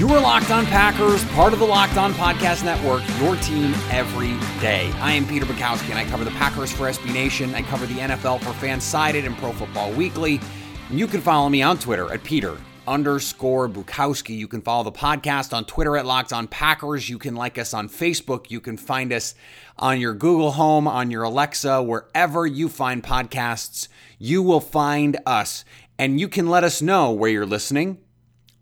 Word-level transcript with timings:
You 0.00 0.08
are 0.14 0.20
Locked 0.22 0.50
On 0.50 0.64
Packers, 0.64 1.22
part 1.32 1.52
of 1.52 1.58
the 1.58 1.66
Locked 1.66 1.98
On 1.98 2.14
Podcast 2.14 2.64
Network, 2.64 3.02
your 3.20 3.36
team 3.36 3.74
every 3.90 4.28
day. 4.58 4.90
I 4.92 5.12
am 5.12 5.26
Peter 5.26 5.44
Bukowski, 5.44 5.90
and 5.90 5.98
I 5.98 6.06
cover 6.06 6.24
the 6.24 6.30
Packers 6.30 6.72
for 6.72 6.84
SB 6.84 7.12
Nation. 7.12 7.54
I 7.54 7.60
cover 7.60 7.84
the 7.84 7.96
NFL 7.96 8.40
for 8.40 8.66
Fansided 8.66 9.26
and 9.26 9.36
Pro 9.36 9.52
Football 9.52 9.92
Weekly. 9.92 10.40
And 10.88 10.98
you 10.98 11.06
can 11.06 11.20
follow 11.20 11.50
me 11.50 11.60
on 11.60 11.76
Twitter 11.76 12.10
at 12.10 12.24
Peter 12.24 12.56
underscore 12.88 13.68
Bukowski. 13.68 14.34
You 14.34 14.48
can 14.48 14.62
follow 14.62 14.84
the 14.84 14.90
podcast 14.90 15.52
on 15.52 15.66
Twitter 15.66 15.98
at 15.98 16.06
Locked 16.06 16.32
On 16.32 16.48
Packers. 16.48 17.10
You 17.10 17.18
can 17.18 17.34
like 17.34 17.58
us 17.58 17.74
on 17.74 17.90
Facebook. 17.90 18.50
You 18.50 18.62
can 18.62 18.78
find 18.78 19.12
us 19.12 19.34
on 19.78 20.00
your 20.00 20.14
Google 20.14 20.52
Home, 20.52 20.88
on 20.88 21.10
your 21.10 21.24
Alexa, 21.24 21.82
wherever 21.82 22.46
you 22.46 22.70
find 22.70 23.02
podcasts. 23.02 23.88
You 24.18 24.42
will 24.42 24.60
find 24.60 25.18
us, 25.26 25.66
and 25.98 26.18
you 26.18 26.28
can 26.28 26.48
let 26.48 26.64
us 26.64 26.80
know 26.80 27.12
where 27.12 27.28
you're 27.28 27.44
listening 27.44 27.98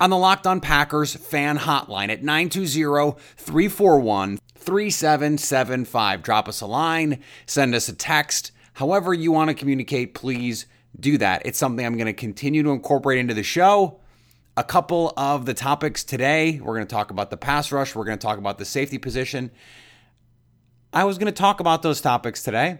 on 0.00 0.10
the 0.10 0.16
Locked 0.16 0.46
On 0.46 0.60
Packers 0.60 1.14
fan 1.14 1.58
hotline 1.58 2.08
at 2.08 2.22
920 2.22 3.18
341 3.36 4.38
3775. 4.54 6.22
Drop 6.22 6.48
us 6.48 6.60
a 6.60 6.66
line, 6.66 7.20
send 7.46 7.74
us 7.74 7.88
a 7.88 7.94
text. 7.94 8.52
However, 8.74 9.12
you 9.12 9.32
want 9.32 9.48
to 9.48 9.54
communicate, 9.54 10.14
please 10.14 10.66
do 10.98 11.18
that. 11.18 11.42
It's 11.44 11.58
something 11.58 11.84
I'm 11.84 11.96
going 11.96 12.06
to 12.06 12.12
continue 12.12 12.62
to 12.62 12.70
incorporate 12.70 13.18
into 13.18 13.34
the 13.34 13.42
show. 13.42 14.00
A 14.56 14.64
couple 14.64 15.12
of 15.16 15.46
the 15.46 15.54
topics 15.54 16.04
today 16.04 16.60
we're 16.60 16.74
going 16.74 16.86
to 16.86 16.94
talk 16.94 17.10
about 17.10 17.30
the 17.30 17.36
pass 17.36 17.72
rush, 17.72 17.94
we're 17.94 18.04
going 18.04 18.18
to 18.18 18.22
talk 18.24 18.38
about 18.38 18.58
the 18.58 18.64
safety 18.64 18.98
position. 18.98 19.50
I 20.92 21.04
was 21.04 21.18
going 21.18 21.26
to 21.26 21.32
talk 21.32 21.60
about 21.60 21.82
those 21.82 22.00
topics 22.00 22.42
today, 22.42 22.78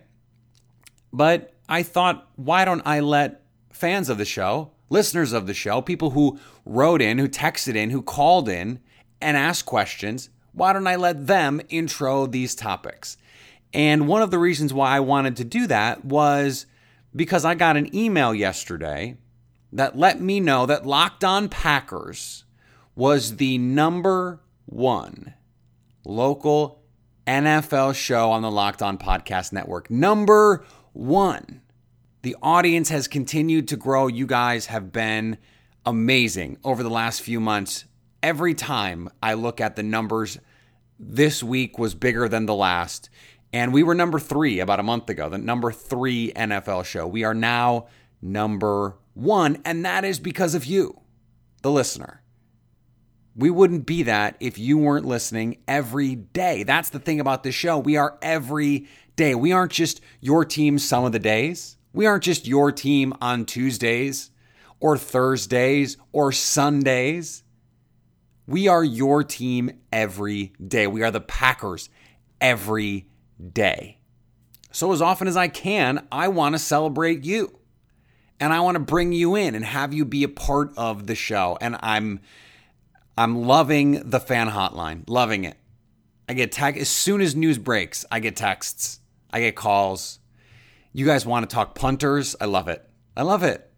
but 1.12 1.52
I 1.68 1.82
thought, 1.82 2.28
why 2.36 2.64
don't 2.64 2.82
I 2.86 3.00
let 3.00 3.42
fans 3.70 4.08
of 4.08 4.18
the 4.18 4.24
show 4.24 4.72
listeners 4.88 5.32
of 5.32 5.46
the 5.46 5.54
show, 5.54 5.80
people 5.80 6.10
who 6.10 6.38
wrote 6.64 7.02
in, 7.02 7.18
who 7.18 7.28
texted 7.28 7.74
in, 7.74 7.90
who 7.90 8.02
called 8.02 8.48
in 8.48 8.80
and 9.20 9.36
asked 9.36 9.66
questions, 9.66 10.30
why 10.52 10.72
don't 10.72 10.86
I 10.86 10.96
let 10.96 11.26
them 11.26 11.60
intro 11.68 12.26
these 12.26 12.54
topics? 12.54 13.16
And 13.72 14.08
one 14.08 14.22
of 14.22 14.30
the 14.30 14.38
reasons 14.38 14.72
why 14.72 14.96
I 14.96 15.00
wanted 15.00 15.36
to 15.36 15.44
do 15.44 15.66
that 15.66 16.04
was 16.04 16.66
because 17.14 17.44
I 17.44 17.54
got 17.54 17.76
an 17.76 17.94
email 17.94 18.34
yesterday 18.34 19.16
that 19.72 19.96
let 19.96 20.20
me 20.20 20.40
know 20.40 20.66
that 20.66 20.86
Locked 20.86 21.24
On 21.24 21.48
Packers 21.48 22.44
was 22.94 23.36
the 23.36 23.58
number 23.58 24.40
one 24.66 25.34
local 26.04 26.82
NFL 27.26 27.94
show 27.94 28.30
on 28.30 28.42
the 28.42 28.50
Locked 28.50 28.82
On 28.82 28.96
Podcast 28.96 29.52
Network. 29.52 29.90
Number 29.90 30.64
one. 30.92 31.60
The 32.22 32.36
audience 32.42 32.88
has 32.88 33.06
continued 33.06 33.68
to 33.68 33.76
grow. 33.76 34.08
You 34.08 34.26
guys 34.26 34.66
have 34.66 34.92
been 34.92 35.38
amazing 35.86 36.58
over 36.64 36.82
the 36.82 36.90
last 36.90 37.22
few 37.22 37.40
months. 37.40 37.84
Every 38.22 38.54
time 38.54 39.08
I 39.22 39.34
look 39.34 39.60
at 39.60 39.76
the 39.76 39.84
numbers, 39.84 40.38
this 40.98 41.42
week 41.42 41.78
was 41.78 41.94
bigger 41.94 42.28
than 42.28 42.46
the 42.46 42.54
last. 42.54 43.08
And 43.52 43.72
we 43.72 43.82
were 43.82 43.94
number 43.94 44.18
three 44.18 44.58
about 44.58 44.80
a 44.80 44.82
month 44.82 45.08
ago, 45.08 45.28
the 45.28 45.38
number 45.38 45.70
three 45.70 46.32
NFL 46.34 46.84
show. 46.84 47.06
We 47.06 47.24
are 47.24 47.34
now 47.34 47.86
number 48.20 48.96
one, 49.14 49.62
and 49.64 49.84
that 49.84 50.04
is 50.04 50.18
because 50.18 50.54
of 50.54 50.66
you, 50.66 51.00
the 51.62 51.70
listener. 51.70 52.22
We 53.36 53.48
wouldn't 53.48 53.86
be 53.86 54.02
that 54.02 54.36
if 54.40 54.58
you 54.58 54.76
weren't 54.76 55.06
listening 55.06 55.58
every 55.68 56.16
day. 56.16 56.64
That's 56.64 56.90
the 56.90 56.98
thing 56.98 57.20
about 57.20 57.44
this 57.44 57.54
show. 57.54 57.78
We 57.78 57.96
are 57.96 58.18
every 58.20 58.88
day. 59.14 59.36
We 59.36 59.52
aren't 59.52 59.72
just 59.72 60.00
your 60.20 60.44
team 60.44 60.78
some 60.78 61.04
of 61.04 61.12
the 61.12 61.20
days. 61.20 61.77
We 61.92 62.06
aren't 62.06 62.24
just 62.24 62.46
your 62.46 62.72
team 62.72 63.14
on 63.20 63.44
Tuesdays 63.44 64.30
or 64.80 64.96
Thursdays 64.96 65.96
or 66.12 66.32
Sundays. 66.32 67.42
We 68.46 68.68
are 68.68 68.84
your 68.84 69.24
team 69.24 69.70
every 69.92 70.52
day. 70.66 70.86
We 70.86 71.02
are 71.02 71.10
the 71.10 71.20
Packers 71.20 71.88
every 72.40 73.06
day. 73.52 73.98
So, 74.70 74.92
as 74.92 75.02
often 75.02 75.28
as 75.28 75.36
I 75.36 75.48
can, 75.48 76.06
I 76.12 76.28
want 76.28 76.54
to 76.54 76.58
celebrate 76.58 77.24
you. 77.24 77.58
And 78.40 78.52
I 78.52 78.60
want 78.60 78.76
to 78.76 78.80
bring 78.80 79.12
you 79.12 79.34
in 79.34 79.54
and 79.54 79.64
have 79.64 79.92
you 79.92 80.04
be 80.04 80.22
a 80.22 80.28
part 80.28 80.72
of 80.76 81.06
the 81.06 81.14
show. 81.14 81.58
And 81.60 81.76
I'm 81.80 82.20
I'm 83.16 83.42
loving 83.42 84.08
the 84.08 84.20
fan 84.20 84.48
hotline. 84.50 85.02
Loving 85.08 85.44
it. 85.44 85.56
I 86.28 86.34
get 86.34 86.52
text 86.52 86.80
as 86.80 86.88
soon 86.88 87.20
as 87.20 87.34
news 87.34 87.58
breaks, 87.58 88.04
I 88.12 88.20
get 88.20 88.36
texts. 88.36 89.00
I 89.30 89.40
get 89.40 89.56
calls. 89.56 90.20
You 90.92 91.04
guys 91.06 91.26
want 91.26 91.48
to 91.48 91.54
talk 91.54 91.74
punters? 91.74 92.34
I 92.40 92.46
love 92.46 92.68
it. 92.68 92.88
I 93.16 93.22
love 93.22 93.42
it. 93.42 93.70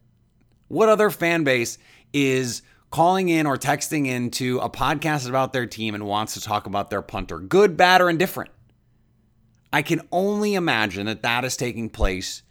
What 0.68 0.88
other 0.88 1.10
fan 1.10 1.44
base 1.44 1.78
is 2.12 2.62
calling 2.90 3.28
in 3.28 3.46
or 3.46 3.56
texting 3.56 4.06
into 4.06 4.58
a 4.58 4.70
podcast 4.70 5.28
about 5.28 5.52
their 5.52 5.66
team 5.66 5.94
and 5.94 6.06
wants 6.06 6.34
to 6.34 6.40
talk 6.40 6.66
about 6.66 6.90
their 6.90 7.02
punter, 7.02 7.38
good, 7.38 7.76
bad, 7.76 8.00
or 8.00 8.08
indifferent? 8.08 8.50
I 9.72 9.82
can 9.82 10.02
only 10.10 10.54
imagine 10.54 11.06
that 11.06 11.22
that 11.22 11.44
is 11.44 11.56
taking 11.56 11.90
place 11.90 12.42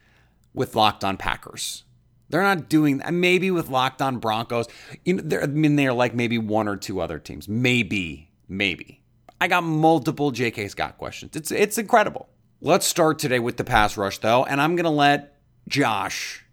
with 0.54 0.76
Locked 0.76 1.04
On 1.04 1.18
Packers. 1.18 1.84
They're 2.30 2.44
not 2.44 2.70
doing 2.70 3.00
that. 3.00 3.14
Maybe 3.14 3.52
with 3.52 3.70
Locked 3.70 4.02
On 4.02 4.20
Broncos. 4.20 4.68
You 5.04 5.16
know, 5.16 5.24
they're 5.26 5.44
I 5.44 5.48
mean, 5.48 5.76
they're 5.76 5.94
like 5.94 6.14
maybe 6.14 6.38
one 6.38 6.68
or 6.68 6.78
two 6.78 7.02
other 7.02 7.20
teams. 7.20 7.48
Maybe, 7.48 8.32
maybe. 8.48 9.02
I 9.42 9.48
got 9.48 9.64
multiple 9.64 10.32
J.K. 10.32 10.68
Scott 10.68 10.98
questions. 10.98 11.36
It's 11.36 11.52
it's 11.52 11.78
incredible. 11.78 12.30
Let's 12.62 12.86
start 12.86 13.20
today 13.20 13.40
with 13.40 13.56
the 13.56 13.64
pass 13.64 13.96
rush, 13.96 14.18
though, 14.18 14.44
and 14.44 14.60
I'm 14.60 14.76
going 14.76 14.84
to 14.84 14.90
let 14.90 15.38
Josh 15.70 16.44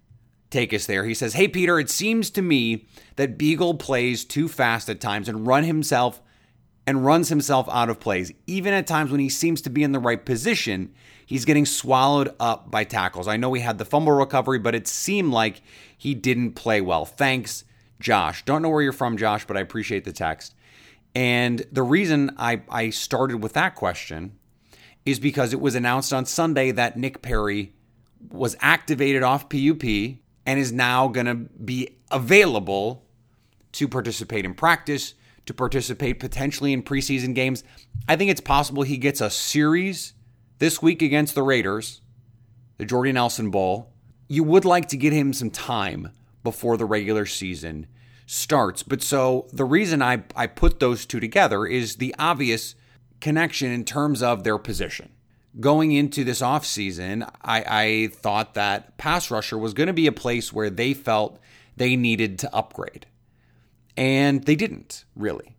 take 0.50 0.72
us 0.72 0.86
there. 0.86 1.04
He 1.04 1.14
says, 1.14 1.34
Hey, 1.34 1.48
Peter, 1.48 1.80
it 1.80 1.90
seems 1.90 2.30
to 2.30 2.42
me 2.42 2.86
that 3.16 3.36
Biegel 3.36 3.76
plays 3.76 4.24
too 4.24 4.46
fast 4.46 4.88
at 4.88 5.00
times 5.00 5.28
and 5.28 5.48
run 5.48 5.64
himself 5.64 6.22
and 6.86 7.04
runs 7.04 7.28
himself 7.28 7.68
out 7.72 7.90
of 7.90 7.98
plays. 7.98 8.30
Even 8.46 8.72
at 8.72 8.86
times 8.86 9.10
when 9.10 9.18
he 9.18 9.28
seems 9.28 9.60
to 9.62 9.70
be 9.70 9.82
in 9.82 9.90
the 9.90 9.98
right 9.98 10.24
position, 10.24 10.94
he's 11.26 11.44
getting 11.44 11.66
swallowed 11.66 12.32
up 12.38 12.70
by 12.70 12.84
tackles. 12.84 13.26
I 13.26 13.36
know 13.36 13.52
he 13.52 13.60
had 13.60 13.78
the 13.78 13.84
fumble 13.84 14.12
recovery, 14.12 14.60
but 14.60 14.76
it 14.76 14.86
seemed 14.86 15.32
like 15.32 15.60
he 15.98 16.14
didn't 16.14 16.52
play 16.52 16.80
well. 16.80 17.04
Thanks, 17.04 17.64
Josh. 17.98 18.44
Don't 18.44 18.62
know 18.62 18.68
where 18.68 18.82
you're 18.82 18.92
from, 18.92 19.16
Josh, 19.16 19.44
but 19.44 19.56
I 19.56 19.60
appreciate 19.60 20.04
the 20.04 20.12
text. 20.12 20.54
And 21.16 21.66
the 21.72 21.82
reason 21.82 22.30
I, 22.36 22.62
I 22.68 22.90
started 22.90 23.42
with 23.42 23.54
that 23.54 23.74
question 23.74 24.38
is 25.06 25.20
because 25.20 25.52
it 25.52 25.60
was 25.60 25.76
announced 25.76 26.12
on 26.12 26.26
Sunday 26.26 26.72
that 26.72 26.96
Nick 26.98 27.22
Perry 27.22 27.72
was 28.28 28.56
activated 28.60 29.22
off 29.22 29.48
PUP 29.48 29.84
and 30.44 30.58
is 30.58 30.72
now 30.72 31.06
going 31.08 31.26
to 31.26 31.34
be 31.34 31.96
available 32.10 33.04
to 33.72 33.86
participate 33.86 34.44
in 34.44 34.52
practice, 34.52 35.14
to 35.46 35.54
participate 35.54 36.18
potentially 36.18 36.72
in 36.72 36.82
preseason 36.82 37.34
games. 37.34 37.62
I 38.08 38.16
think 38.16 38.30
it's 38.30 38.40
possible 38.40 38.82
he 38.82 38.98
gets 38.98 39.20
a 39.20 39.30
series 39.30 40.14
this 40.58 40.82
week 40.82 41.02
against 41.02 41.34
the 41.34 41.42
Raiders, 41.42 42.00
the 42.78 42.84
Jordy 42.84 43.12
Nelson 43.12 43.50
Bowl. 43.50 43.92
You 44.28 44.42
would 44.42 44.64
like 44.64 44.88
to 44.88 44.96
get 44.96 45.12
him 45.12 45.32
some 45.32 45.50
time 45.50 46.10
before 46.42 46.76
the 46.76 46.84
regular 46.84 47.26
season 47.26 47.86
starts. 48.26 48.82
But 48.82 49.02
so 49.02 49.46
the 49.52 49.64
reason 49.64 50.02
I, 50.02 50.24
I 50.34 50.48
put 50.48 50.80
those 50.80 51.06
two 51.06 51.20
together 51.20 51.64
is 51.64 51.96
the 51.96 52.14
obvious 52.18 52.74
connection 53.26 53.72
in 53.72 53.84
terms 53.84 54.22
of 54.22 54.44
their 54.44 54.56
position. 54.56 55.08
going 55.58 55.92
into 55.92 56.24
this 56.24 56.40
offseason, 56.40 57.28
I, 57.42 57.64
I 57.66 58.08
thought 58.08 58.54
that 58.54 58.96
pass 58.98 59.30
rusher 59.30 59.58
was 59.58 59.74
going 59.74 59.86
to 59.86 59.92
be 59.92 60.06
a 60.06 60.12
place 60.12 60.52
where 60.52 60.70
they 60.70 60.94
felt 60.94 61.40
they 61.76 61.96
needed 61.96 62.38
to 62.40 62.54
upgrade. 62.54 63.06
And 63.96 64.44
they 64.44 64.56
didn't, 64.56 65.04
really. 65.14 65.55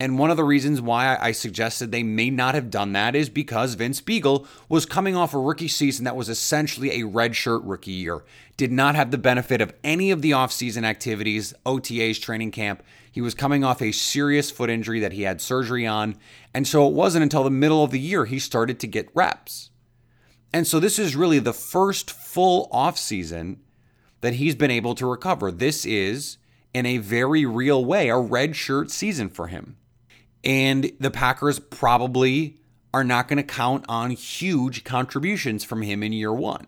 And 0.00 0.16
one 0.16 0.30
of 0.30 0.36
the 0.36 0.44
reasons 0.44 0.80
why 0.80 1.16
I 1.20 1.32
suggested 1.32 1.90
they 1.90 2.04
may 2.04 2.30
not 2.30 2.54
have 2.54 2.70
done 2.70 2.92
that 2.92 3.16
is 3.16 3.28
because 3.28 3.74
Vince 3.74 4.00
Biegel 4.00 4.46
was 4.68 4.86
coming 4.86 5.16
off 5.16 5.34
a 5.34 5.38
rookie 5.38 5.66
season 5.66 6.04
that 6.04 6.14
was 6.14 6.28
essentially 6.28 7.00
a 7.00 7.06
redshirt 7.06 7.62
rookie 7.64 7.90
year. 7.90 8.22
Did 8.56 8.70
not 8.70 8.94
have 8.94 9.10
the 9.10 9.18
benefit 9.18 9.60
of 9.60 9.74
any 9.82 10.12
of 10.12 10.22
the 10.22 10.30
offseason 10.30 10.84
activities, 10.84 11.52
OTAs, 11.66 12.20
training 12.20 12.52
camp. 12.52 12.84
He 13.10 13.20
was 13.20 13.34
coming 13.34 13.64
off 13.64 13.82
a 13.82 13.90
serious 13.90 14.52
foot 14.52 14.70
injury 14.70 15.00
that 15.00 15.12
he 15.12 15.22
had 15.22 15.40
surgery 15.40 15.84
on. 15.84 16.16
And 16.54 16.68
so 16.68 16.86
it 16.86 16.94
wasn't 16.94 17.24
until 17.24 17.42
the 17.42 17.50
middle 17.50 17.82
of 17.82 17.90
the 17.90 17.98
year 17.98 18.24
he 18.24 18.38
started 18.38 18.78
to 18.80 18.86
get 18.86 19.10
reps. 19.14 19.70
And 20.52 20.64
so 20.64 20.78
this 20.78 21.00
is 21.00 21.16
really 21.16 21.40
the 21.40 21.52
first 21.52 22.10
full 22.10 22.68
offseason 22.72 23.58
that 24.20 24.34
he's 24.34 24.54
been 24.54 24.70
able 24.70 24.94
to 24.94 25.10
recover. 25.10 25.50
This 25.50 25.84
is, 25.84 26.38
in 26.72 26.86
a 26.86 26.98
very 26.98 27.44
real 27.44 27.84
way, 27.84 28.08
a 28.08 28.14
redshirt 28.14 28.90
season 28.90 29.28
for 29.28 29.48
him. 29.48 29.76
And 30.44 30.92
the 31.00 31.10
Packers 31.10 31.58
probably 31.58 32.58
are 32.94 33.04
not 33.04 33.28
going 33.28 33.36
to 33.38 33.42
count 33.42 33.84
on 33.88 34.10
huge 34.10 34.84
contributions 34.84 35.64
from 35.64 35.82
him 35.82 36.02
in 36.02 36.12
year 36.12 36.32
one. 36.32 36.66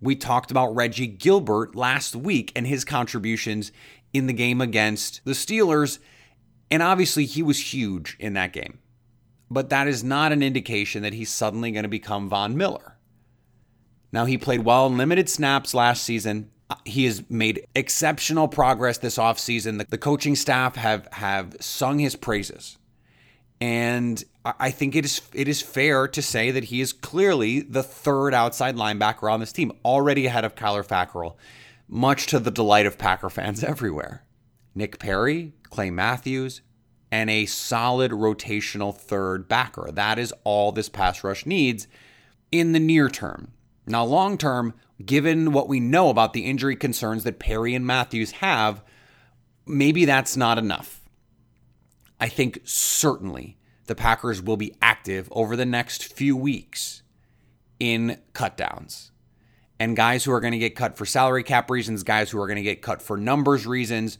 We 0.00 0.14
talked 0.14 0.50
about 0.50 0.74
Reggie 0.74 1.06
Gilbert 1.06 1.74
last 1.74 2.14
week 2.14 2.52
and 2.54 2.66
his 2.66 2.84
contributions 2.84 3.72
in 4.12 4.26
the 4.26 4.32
game 4.32 4.60
against 4.60 5.24
the 5.24 5.32
Steelers. 5.32 5.98
And 6.70 6.82
obviously, 6.82 7.24
he 7.24 7.42
was 7.42 7.72
huge 7.72 8.16
in 8.20 8.34
that 8.34 8.52
game. 8.52 8.78
But 9.50 9.70
that 9.70 9.88
is 9.88 10.04
not 10.04 10.32
an 10.32 10.42
indication 10.42 11.02
that 11.02 11.14
he's 11.14 11.30
suddenly 11.30 11.70
going 11.70 11.84
to 11.84 11.88
become 11.88 12.28
Von 12.28 12.56
Miller. 12.56 12.96
Now, 14.12 14.24
he 14.24 14.38
played 14.38 14.64
well 14.64 14.86
in 14.86 14.96
limited 14.96 15.28
snaps 15.28 15.74
last 15.74 16.02
season. 16.02 16.50
He 16.84 17.04
has 17.04 17.22
made 17.30 17.66
exceptional 17.74 18.48
progress 18.48 18.98
this 18.98 19.18
offseason. 19.18 19.78
The, 19.78 19.86
the 19.88 19.98
coaching 19.98 20.34
staff 20.34 20.76
have, 20.76 21.08
have 21.12 21.56
sung 21.60 21.98
his 21.98 22.16
praises. 22.16 22.78
And 23.60 24.22
I 24.44 24.70
think 24.70 24.94
it 24.94 25.04
is 25.04 25.22
it 25.32 25.48
is 25.48 25.62
fair 25.62 26.06
to 26.08 26.22
say 26.22 26.50
that 26.50 26.64
he 26.64 26.80
is 26.80 26.92
clearly 26.92 27.60
the 27.60 27.82
third 27.82 28.34
outside 28.34 28.76
linebacker 28.76 29.32
on 29.32 29.40
this 29.40 29.52
team, 29.52 29.72
already 29.84 30.26
ahead 30.26 30.44
of 30.44 30.54
Kyler 30.54 30.86
Fackrell, 30.86 31.36
much 31.88 32.26
to 32.26 32.38
the 32.38 32.50
delight 32.50 32.86
of 32.86 32.98
Packer 32.98 33.30
fans 33.30 33.64
everywhere. 33.64 34.24
Nick 34.74 34.98
Perry, 34.98 35.52
Clay 35.70 35.90
Matthews, 35.90 36.60
and 37.10 37.30
a 37.30 37.46
solid 37.46 38.12
rotational 38.12 38.94
third 38.94 39.48
backer. 39.48 39.90
That 39.90 40.18
is 40.18 40.34
all 40.44 40.70
this 40.70 40.90
pass 40.90 41.24
rush 41.24 41.46
needs 41.46 41.88
in 42.52 42.72
the 42.72 42.80
near 42.80 43.08
term. 43.08 43.52
Now, 43.86 44.04
long 44.04 44.36
term, 44.38 44.74
given 45.04 45.52
what 45.52 45.68
we 45.68 45.80
know 45.80 46.08
about 46.08 46.32
the 46.32 46.44
injury 46.44 46.76
concerns 46.76 47.24
that 47.24 47.38
Perry 47.38 47.74
and 47.74 47.86
Matthews 47.86 48.32
have, 48.32 48.82
maybe 49.66 50.04
that's 50.04 50.36
not 50.36 50.58
enough. 50.58 51.00
I 52.18 52.28
think 52.28 52.60
certainly 52.64 53.58
the 53.86 53.94
Packers 53.94 54.42
will 54.42 54.56
be 54.56 54.74
active 54.82 55.28
over 55.30 55.54
the 55.56 55.66
next 55.66 56.12
few 56.12 56.36
weeks 56.36 57.02
in 57.78 58.18
cutdowns. 58.32 59.10
And 59.78 59.94
guys 59.94 60.24
who 60.24 60.32
are 60.32 60.40
going 60.40 60.52
to 60.52 60.58
get 60.58 60.74
cut 60.74 60.96
for 60.96 61.04
salary 61.04 61.42
cap 61.42 61.70
reasons, 61.70 62.02
guys 62.02 62.30
who 62.30 62.40
are 62.40 62.46
going 62.46 62.56
to 62.56 62.62
get 62.62 62.80
cut 62.80 63.02
for 63.02 63.16
numbers 63.16 63.66
reasons, 63.66 64.18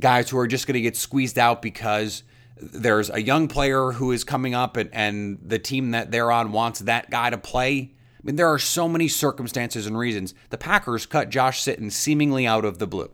guys 0.00 0.30
who 0.30 0.38
are 0.38 0.46
just 0.46 0.66
going 0.66 0.74
to 0.74 0.80
get 0.80 0.96
squeezed 0.96 1.38
out 1.38 1.60
because 1.60 2.22
there's 2.56 3.10
a 3.10 3.22
young 3.22 3.48
player 3.48 3.92
who 3.92 4.12
is 4.12 4.24
coming 4.24 4.54
up 4.54 4.76
and, 4.76 4.90
and 4.92 5.38
the 5.42 5.58
team 5.58 5.90
that 5.90 6.10
they're 6.10 6.32
on 6.32 6.52
wants 6.52 6.80
that 6.80 7.10
guy 7.10 7.30
to 7.30 7.38
play. 7.38 7.92
Mean, 8.28 8.36
there 8.36 8.52
are 8.52 8.58
so 8.58 8.90
many 8.90 9.08
circumstances 9.08 9.86
and 9.86 9.96
reasons. 9.96 10.34
The 10.50 10.58
Packers 10.58 11.06
cut 11.06 11.30
Josh 11.30 11.64
Sitton 11.64 11.90
seemingly 11.90 12.46
out 12.46 12.66
of 12.66 12.78
the 12.78 12.86
blue. 12.86 13.10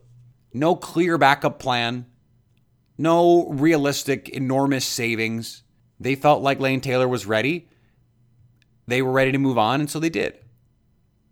No 0.52 0.75
clear 0.75 1.16
backup 1.19 1.61
plan, 1.61 2.06
no 2.99 3.49
realistic, 3.50 4.28
enormous 4.28 4.84
savings. 4.84 5.62
They 6.00 6.16
felt 6.16 6.43
like 6.43 6.58
Lane 6.58 6.81
Taylor 6.81 7.06
was 7.06 7.26
ready. 7.26 7.69
They 8.88 9.02
were 9.02 9.12
ready 9.12 9.31
to 9.31 9.38
move 9.38 9.56
on, 9.56 9.78
and 9.78 9.88
so 9.88 10.00
they 10.00 10.11
did. 10.11 10.37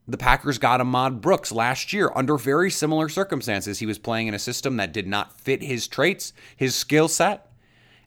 The 0.07 0.17
Packers 0.17 0.59
got 0.59 0.81
Ahmad 0.81 1.21
Brooks 1.21 1.51
last 1.51 1.93
year 1.93 2.13
under 2.15 2.39
very 2.39 2.71
similar 2.71 3.09
circumstances. 3.09 3.81
He 3.81 3.87
was 3.87 3.99
playing 3.99 4.29
in 4.29 4.35
a 4.35 4.39
system 4.39 4.77
that 4.77 4.93
did 4.93 5.09
not 5.09 5.41
fit 5.41 5.61
his 5.61 5.89
traits, 5.89 6.33
his 6.55 6.77
skill 6.77 7.09
set, 7.09 7.51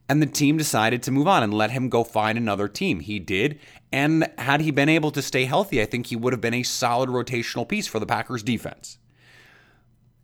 and 0.08 0.22
the 0.22 0.26
team 0.26 0.56
decided 0.56 1.02
to 1.02 1.10
move 1.10 1.26
on 1.26 1.42
and 1.42 1.52
let 1.52 1.70
him 1.70 1.88
go 1.88 2.04
find 2.04 2.38
another 2.38 2.68
team. 2.68 3.00
He 3.00 3.18
did, 3.18 3.58
and 3.92 4.30
had 4.38 4.60
he 4.60 4.70
been 4.70 4.88
able 4.88 5.10
to 5.12 5.22
stay 5.22 5.44
healthy, 5.44 5.82
I 5.82 5.86
think 5.86 6.06
he 6.06 6.16
would 6.16 6.32
have 6.32 6.40
been 6.40 6.54
a 6.54 6.62
solid 6.62 7.08
rotational 7.08 7.68
piece 7.68 7.86
for 7.86 7.98
the 7.98 8.06
Packers 8.06 8.42
defense. 8.42 8.98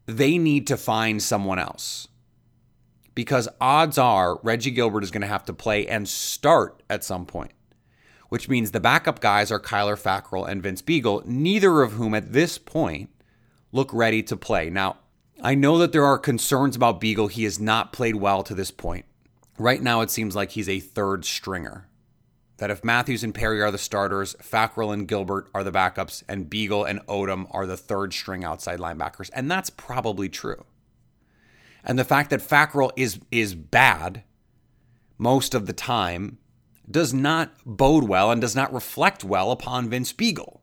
They 0.06 0.38
need 0.38 0.66
to 0.68 0.76
find 0.76 1.22
someone 1.22 1.58
else 1.58 2.08
because 3.14 3.48
odds 3.60 3.98
are 3.98 4.38
Reggie 4.42 4.70
Gilbert 4.70 5.04
is 5.04 5.10
going 5.10 5.22
to 5.22 5.26
have 5.26 5.44
to 5.46 5.52
play 5.52 5.86
and 5.86 6.08
start 6.08 6.82
at 6.88 7.04
some 7.04 7.26
point, 7.26 7.52
which 8.28 8.48
means 8.48 8.70
the 8.70 8.80
backup 8.80 9.20
guys 9.20 9.50
are 9.50 9.60
Kyler 9.60 10.00
Fackrell 10.00 10.48
and 10.48 10.62
Vince 10.62 10.82
Biegel, 10.82 11.24
neither 11.26 11.82
of 11.82 11.92
whom 11.92 12.14
at 12.14 12.32
this 12.32 12.58
point 12.58 13.10
look 13.70 13.92
ready 13.92 14.22
to 14.24 14.36
play. 14.36 14.70
Now, 14.70 14.96
I 15.42 15.54
know 15.54 15.78
that 15.78 15.92
there 15.92 16.04
are 16.04 16.18
concerns 16.18 16.76
about 16.76 17.00
Biegel. 17.00 17.30
He 17.30 17.44
has 17.44 17.58
not 17.58 17.92
played 17.92 18.16
well 18.16 18.42
to 18.44 18.54
this 18.54 18.70
point. 18.70 19.04
Right 19.58 19.82
now, 19.82 20.00
it 20.00 20.10
seems 20.10 20.34
like 20.34 20.52
he's 20.52 20.68
a 20.68 20.80
third 20.80 21.24
stringer. 21.24 21.88
That 22.58 22.70
if 22.70 22.84
Matthews 22.84 23.24
and 23.24 23.34
Perry 23.34 23.60
are 23.60 23.70
the 23.70 23.78
starters, 23.78 24.34
Fackrell 24.36 24.92
and 24.92 25.08
Gilbert 25.08 25.48
are 25.54 25.64
the 25.64 25.72
backups, 25.72 26.22
and 26.28 26.48
Biegel 26.48 26.88
and 26.88 27.04
Odom 27.06 27.46
are 27.50 27.66
the 27.66 27.76
third 27.76 28.14
string 28.14 28.44
outside 28.44 28.78
linebackers. 28.78 29.30
And 29.32 29.50
that's 29.50 29.70
probably 29.70 30.28
true. 30.28 30.64
And 31.84 31.98
the 31.98 32.04
fact 32.04 32.30
that 32.30 32.40
Fackrell 32.40 32.92
is 32.96 33.18
is 33.30 33.54
bad 33.54 34.22
most 35.18 35.54
of 35.54 35.66
the 35.66 35.72
time 35.72 36.38
does 36.90 37.12
not 37.14 37.52
bode 37.64 38.04
well 38.04 38.30
and 38.30 38.40
does 38.40 38.56
not 38.56 38.72
reflect 38.72 39.24
well 39.24 39.50
upon 39.50 39.88
Vince 39.88 40.12
Biegel. 40.12 40.60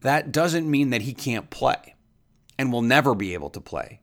That 0.00 0.32
doesn't 0.32 0.70
mean 0.70 0.90
that 0.90 1.02
he 1.02 1.12
can't 1.12 1.50
play 1.50 1.94
and 2.58 2.72
will 2.72 2.82
never 2.82 3.14
be 3.14 3.34
able 3.34 3.50
to 3.50 3.60
play. 3.60 4.00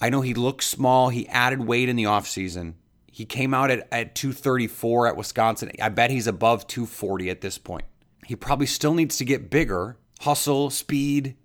I 0.00 0.10
know 0.10 0.20
he 0.20 0.34
looks 0.34 0.66
small. 0.66 1.08
He 1.08 1.28
added 1.28 1.60
weight 1.60 1.88
in 1.88 1.96
the 1.96 2.04
offseason. 2.04 2.74
He 3.10 3.24
came 3.24 3.54
out 3.54 3.70
at, 3.70 3.86
at 3.92 4.14
234 4.14 5.06
at 5.06 5.16
Wisconsin. 5.16 5.70
I 5.80 5.88
bet 5.88 6.10
he's 6.10 6.26
above 6.26 6.66
240 6.66 7.30
at 7.30 7.40
this 7.40 7.58
point. 7.58 7.84
He 8.26 8.34
probably 8.34 8.66
still 8.66 8.94
needs 8.94 9.16
to 9.18 9.24
get 9.24 9.50
bigger. 9.50 9.96
Hustle, 10.20 10.70
speed, 10.70 11.36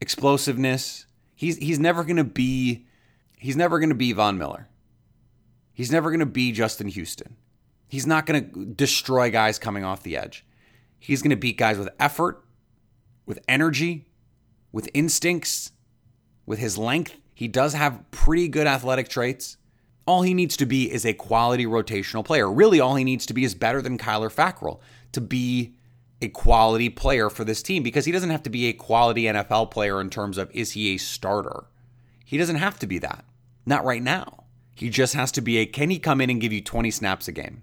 explosiveness. 0.00 1.06
He's 1.34 1.56
he's 1.58 1.78
never 1.78 2.04
to 2.16 2.24
be 2.24 2.86
He's 3.44 3.58
never 3.58 3.78
to 3.90 3.94
be 3.94 4.10
Von 4.12 4.38
Miller. 4.38 4.70
He's 5.74 5.92
never 5.92 6.16
to 6.16 6.24
be 6.24 6.50
Justin 6.50 6.88
Houston. 6.88 7.36
He's 7.86 8.06
not 8.06 8.24
to 8.42 8.64
destroy 8.64 9.30
guys 9.30 9.58
coming 9.58 9.84
off 9.84 10.02
the 10.02 10.16
edge. 10.16 10.46
He's 10.98 11.20
to 11.28 11.36
beat 11.36 11.58
guys 11.58 11.76
with 11.76 11.90
effort, 12.00 12.42
with 13.26 13.38
energy, 13.46 14.06
with 14.72 14.88
instincts, 14.94 15.72
with 16.46 16.58
his 16.58 16.78
length. 16.78 17.16
He 17.34 17.48
does 17.48 17.74
have 17.74 18.10
pretty 18.10 18.48
good 18.48 18.66
athletic 18.66 19.08
traits. 19.08 19.56
All 20.06 20.22
he 20.22 20.34
needs 20.34 20.56
to 20.58 20.66
be 20.66 20.90
is 20.90 21.04
a 21.04 21.14
quality 21.14 21.66
rotational 21.66 22.24
player. 22.24 22.50
Really, 22.50 22.78
all 22.78 22.94
he 22.94 23.04
needs 23.04 23.26
to 23.26 23.34
be 23.34 23.44
is 23.44 23.54
better 23.54 23.82
than 23.82 23.98
Kyler 23.98 24.32
Fackrell 24.32 24.80
to 25.12 25.20
be 25.20 25.74
a 26.22 26.28
quality 26.28 26.88
player 26.88 27.28
for 27.28 27.44
this 27.44 27.62
team 27.62 27.82
because 27.82 28.04
he 28.04 28.12
doesn't 28.12 28.30
have 28.30 28.42
to 28.44 28.50
be 28.50 28.66
a 28.66 28.72
quality 28.72 29.24
NFL 29.24 29.70
player 29.70 30.00
in 30.00 30.10
terms 30.10 30.38
of 30.38 30.50
is 30.52 30.72
he 30.72 30.94
a 30.94 30.98
starter. 30.98 31.64
He 32.24 32.38
doesn't 32.38 32.56
have 32.56 32.78
to 32.80 32.86
be 32.86 32.98
that. 32.98 33.24
Not 33.66 33.84
right 33.84 34.02
now. 34.02 34.44
He 34.74 34.90
just 34.90 35.14
has 35.14 35.30
to 35.32 35.40
be 35.40 35.58
a 35.58 35.66
can 35.66 35.90
he 35.90 35.98
come 35.98 36.20
in 36.20 36.30
and 36.30 36.40
give 36.40 36.52
you 36.52 36.60
20 36.60 36.90
snaps 36.90 37.28
a 37.28 37.32
game? 37.32 37.62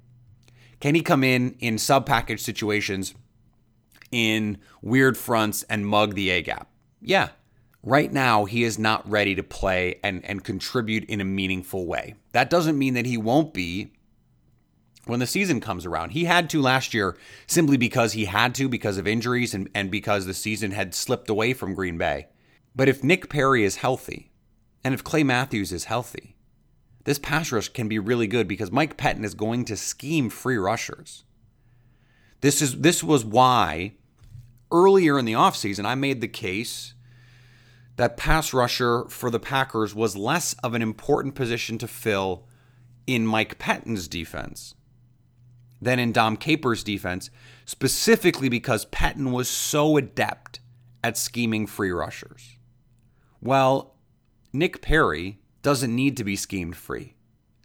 Can 0.79 0.95
he 0.95 1.01
come 1.01 1.23
in 1.23 1.55
in 1.59 1.77
sub 1.77 2.05
package 2.05 2.41
situations 2.41 3.13
in 4.11 4.57
weird 4.81 5.17
fronts 5.17 5.63
and 5.63 5.85
mug 5.85 6.15
the 6.15 6.29
A 6.31 6.41
gap? 6.41 6.67
Yeah. 7.01 7.29
Right 7.83 8.11
now, 8.11 8.45
he 8.45 8.63
is 8.63 8.77
not 8.77 9.09
ready 9.09 9.33
to 9.35 9.43
play 9.43 9.99
and, 10.03 10.23
and 10.25 10.43
contribute 10.43 11.05
in 11.05 11.19
a 11.19 11.25
meaningful 11.25 11.87
way. 11.87 12.15
That 12.31 12.49
doesn't 12.49 12.77
mean 12.77 12.93
that 12.93 13.07
he 13.07 13.17
won't 13.17 13.53
be 13.53 13.93
when 15.05 15.19
the 15.19 15.25
season 15.25 15.59
comes 15.59 15.85
around. 15.85 16.11
He 16.11 16.25
had 16.25 16.49
to 16.51 16.61
last 16.61 16.93
year 16.93 17.17
simply 17.47 17.77
because 17.77 18.13
he 18.13 18.25
had 18.25 18.53
to, 18.55 18.69
because 18.69 18.97
of 18.99 19.07
injuries 19.07 19.55
and, 19.55 19.67
and 19.73 19.89
because 19.89 20.25
the 20.25 20.33
season 20.35 20.71
had 20.71 20.93
slipped 20.93 21.29
away 21.29 21.53
from 21.53 21.73
Green 21.73 21.97
Bay. 21.97 22.27
But 22.75 22.87
if 22.87 23.03
Nick 23.03 23.29
Perry 23.29 23.63
is 23.63 23.77
healthy, 23.77 24.31
and 24.83 24.93
if 24.93 25.03
Clay 25.03 25.23
Matthews 25.23 25.71
is 25.71 25.85
healthy, 25.85 26.35
this 27.03 27.19
pass 27.19 27.51
rush 27.51 27.69
can 27.69 27.87
be 27.87 27.97
really 27.99 28.27
good 28.27 28.47
because 28.47 28.71
Mike 28.71 28.95
Pettine 28.95 29.25
is 29.25 29.33
going 29.33 29.65
to 29.65 29.75
scheme 29.75 30.29
free 30.29 30.57
rushers. 30.57 31.23
This 32.41 32.61
is 32.61 32.81
this 32.81 33.03
was 33.03 33.25
why 33.25 33.93
earlier 34.71 35.19
in 35.19 35.25
the 35.25 35.33
offseason 35.33 35.85
I 35.85 35.95
made 35.95 36.21
the 36.21 36.27
case 36.27 36.93
that 38.01 38.17
pass 38.17 38.51
rusher 38.51 39.05
for 39.09 39.29
the 39.29 39.39
Packers 39.39 39.93
was 39.93 40.15
less 40.15 40.53
of 40.63 40.73
an 40.73 40.81
important 40.81 41.35
position 41.35 41.77
to 41.77 41.87
fill 41.87 42.47
in 43.05 43.27
Mike 43.27 43.59
Pettine's 43.59 44.07
defense 44.07 44.73
than 45.79 45.99
in 45.99 46.11
Dom 46.11 46.35
Capers' 46.35 46.83
defense, 46.83 47.29
specifically 47.63 48.49
because 48.49 48.85
Pettine 48.85 49.31
was 49.31 49.47
so 49.47 49.97
adept 49.97 50.61
at 51.03 51.15
scheming 51.15 51.67
free 51.67 51.91
rushers. 51.91 52.57
Well, 53.39 53.93
Nick 54.51 54.81
Perry 54.81 55.39
doesn't 55.61 55.95
need 55.95 56.17
to 56.17 56.23
be 56.23 56.35
schemed 56.35 56.75
free. 56.75 57.13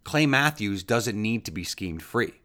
Clay 0.05 0.27
Matthews 0.27 0.83
doesn't 0.83 1.21
need 1.21 1.47
to 1.47 1.51
be 1.51 1.65
schemed 1.65 2.03
free. 2.03 2.43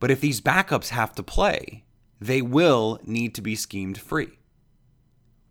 But 0.00 0.10
if 0.10 0.20
these 0.20 0.40
backups 0.40 0.88
have 0.88 1.14
to 1.14 1.22
play, 1.22 1.84
they 2.20 2.42
will 2.42 2.98
need 3.04 3.32
to 3.36 3.42
be 3.42 3.54
schemed 3.54 3.98
free. 3.98 4.38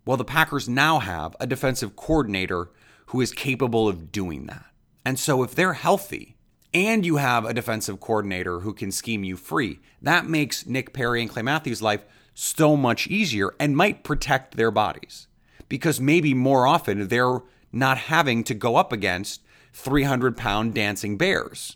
Well, 0.08 0.16
the 0.16 0.24
Packers 0.24 0.70
now 0.70 1.00
have 1.00 1.36
a 1.38 1.46
defensive 1.46 1.98
coordinator 1.98 2.70
who 3.08 3.20
is 3.20 3.34
capable 3.34 3.90
of 3.90 4.10
doing 4.10 4.46
that. 4.46 4.68
And 5.04 5.20
so 5.20 5.44
if 5.44 5.54
they're 5.54 5.74
healthy 5.74 6.38
and 6.74 7.06
you 7.06 7.18
have 7.18 7.44
a 7.44 7.54
defensive 7.54 8.00
coordinator 8.00 8.62
who 8.62 8.74
can 8.74 8.94
scheme 8.94 9.26
you 9.26 9.36
free, 9.36 9.82
that 10.02 10.26
makes 10.26 10.66
Nick 10.66 10.94
Perry 10.94 11.22
and 11.22 11.30
Clay 11.30 11.42
Matthews' 11.42 11.82
life 11.82 12.06
so 12.34 12.78
much 12.78 13.08
easier 13.08 13.54
and 13.60 13.76
might 13.76 14.06
protect 14.06 14.56
their 14.56 14.72
bodies 14.72 15.28
because 15.68 16.00
maybe 16.00 16.34
more 16.34 16.66
often 16.66 17.10
they're 17.10 17.42
not 17.74 17.98
having 17.98 18.46
to 18.46 18.54
go 18.54 18.78
up 18.78 18.94
against 18.94 19.42
300 19.74 20.38
pound 20.38 20.74
dancing 20.74 21.18
bears. 21.18 21.76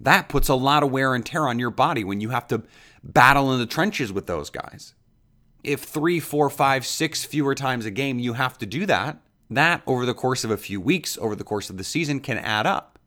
That 0.00 0.30
puts 0.30 0.48
a 0.48 0.54
lot 0.54 0.82
of 0.82 0.90
wear 0.90 1.14
and 1.14 1.26
tear 1.26 1.46
on 1.46 1.58
your 1.58 1.70
body 1.70 2.02
when 2.02 2.22
you 2.22 2.30
have 2.30 2.48
to 2.48 2.62
battle 3.04 3.52
in 3.52 3.58
the 3.58 3.66
trenches 3.66 4.10
with 4.10 4.26
those 4.26 4.48
guys. 4.48 4.94
If 5.62 5.82
three, 5.82 6.20
four, 6.20 6.48
five, 6.50 6.86
six 6.86 7.24
fewer 7.24 7.54
times 7.54 7.84
a 7.86 7.90
game 7.90 8.18
you 8.18 8.34
have 8.34 8.58
to 8.58 8.66
do 8.66 8.86
that, 8.86 9.18
that 9.50 9.82
over 9.86 10.06
the 10.06 10.14
course 10.14 10.44
of 10.44 10.50
a 10.50 10.56
few 10.56 10.80
weeks, 10.80 11.18
over 11.18 11.34
the 11.34 11.44
course 11.44 11.70
of 11.70 11.76
the 11.76 11.84
season, 11.84 12.20
can 12.20 12.38
add 12.38 12.66
up. 12.66 12.98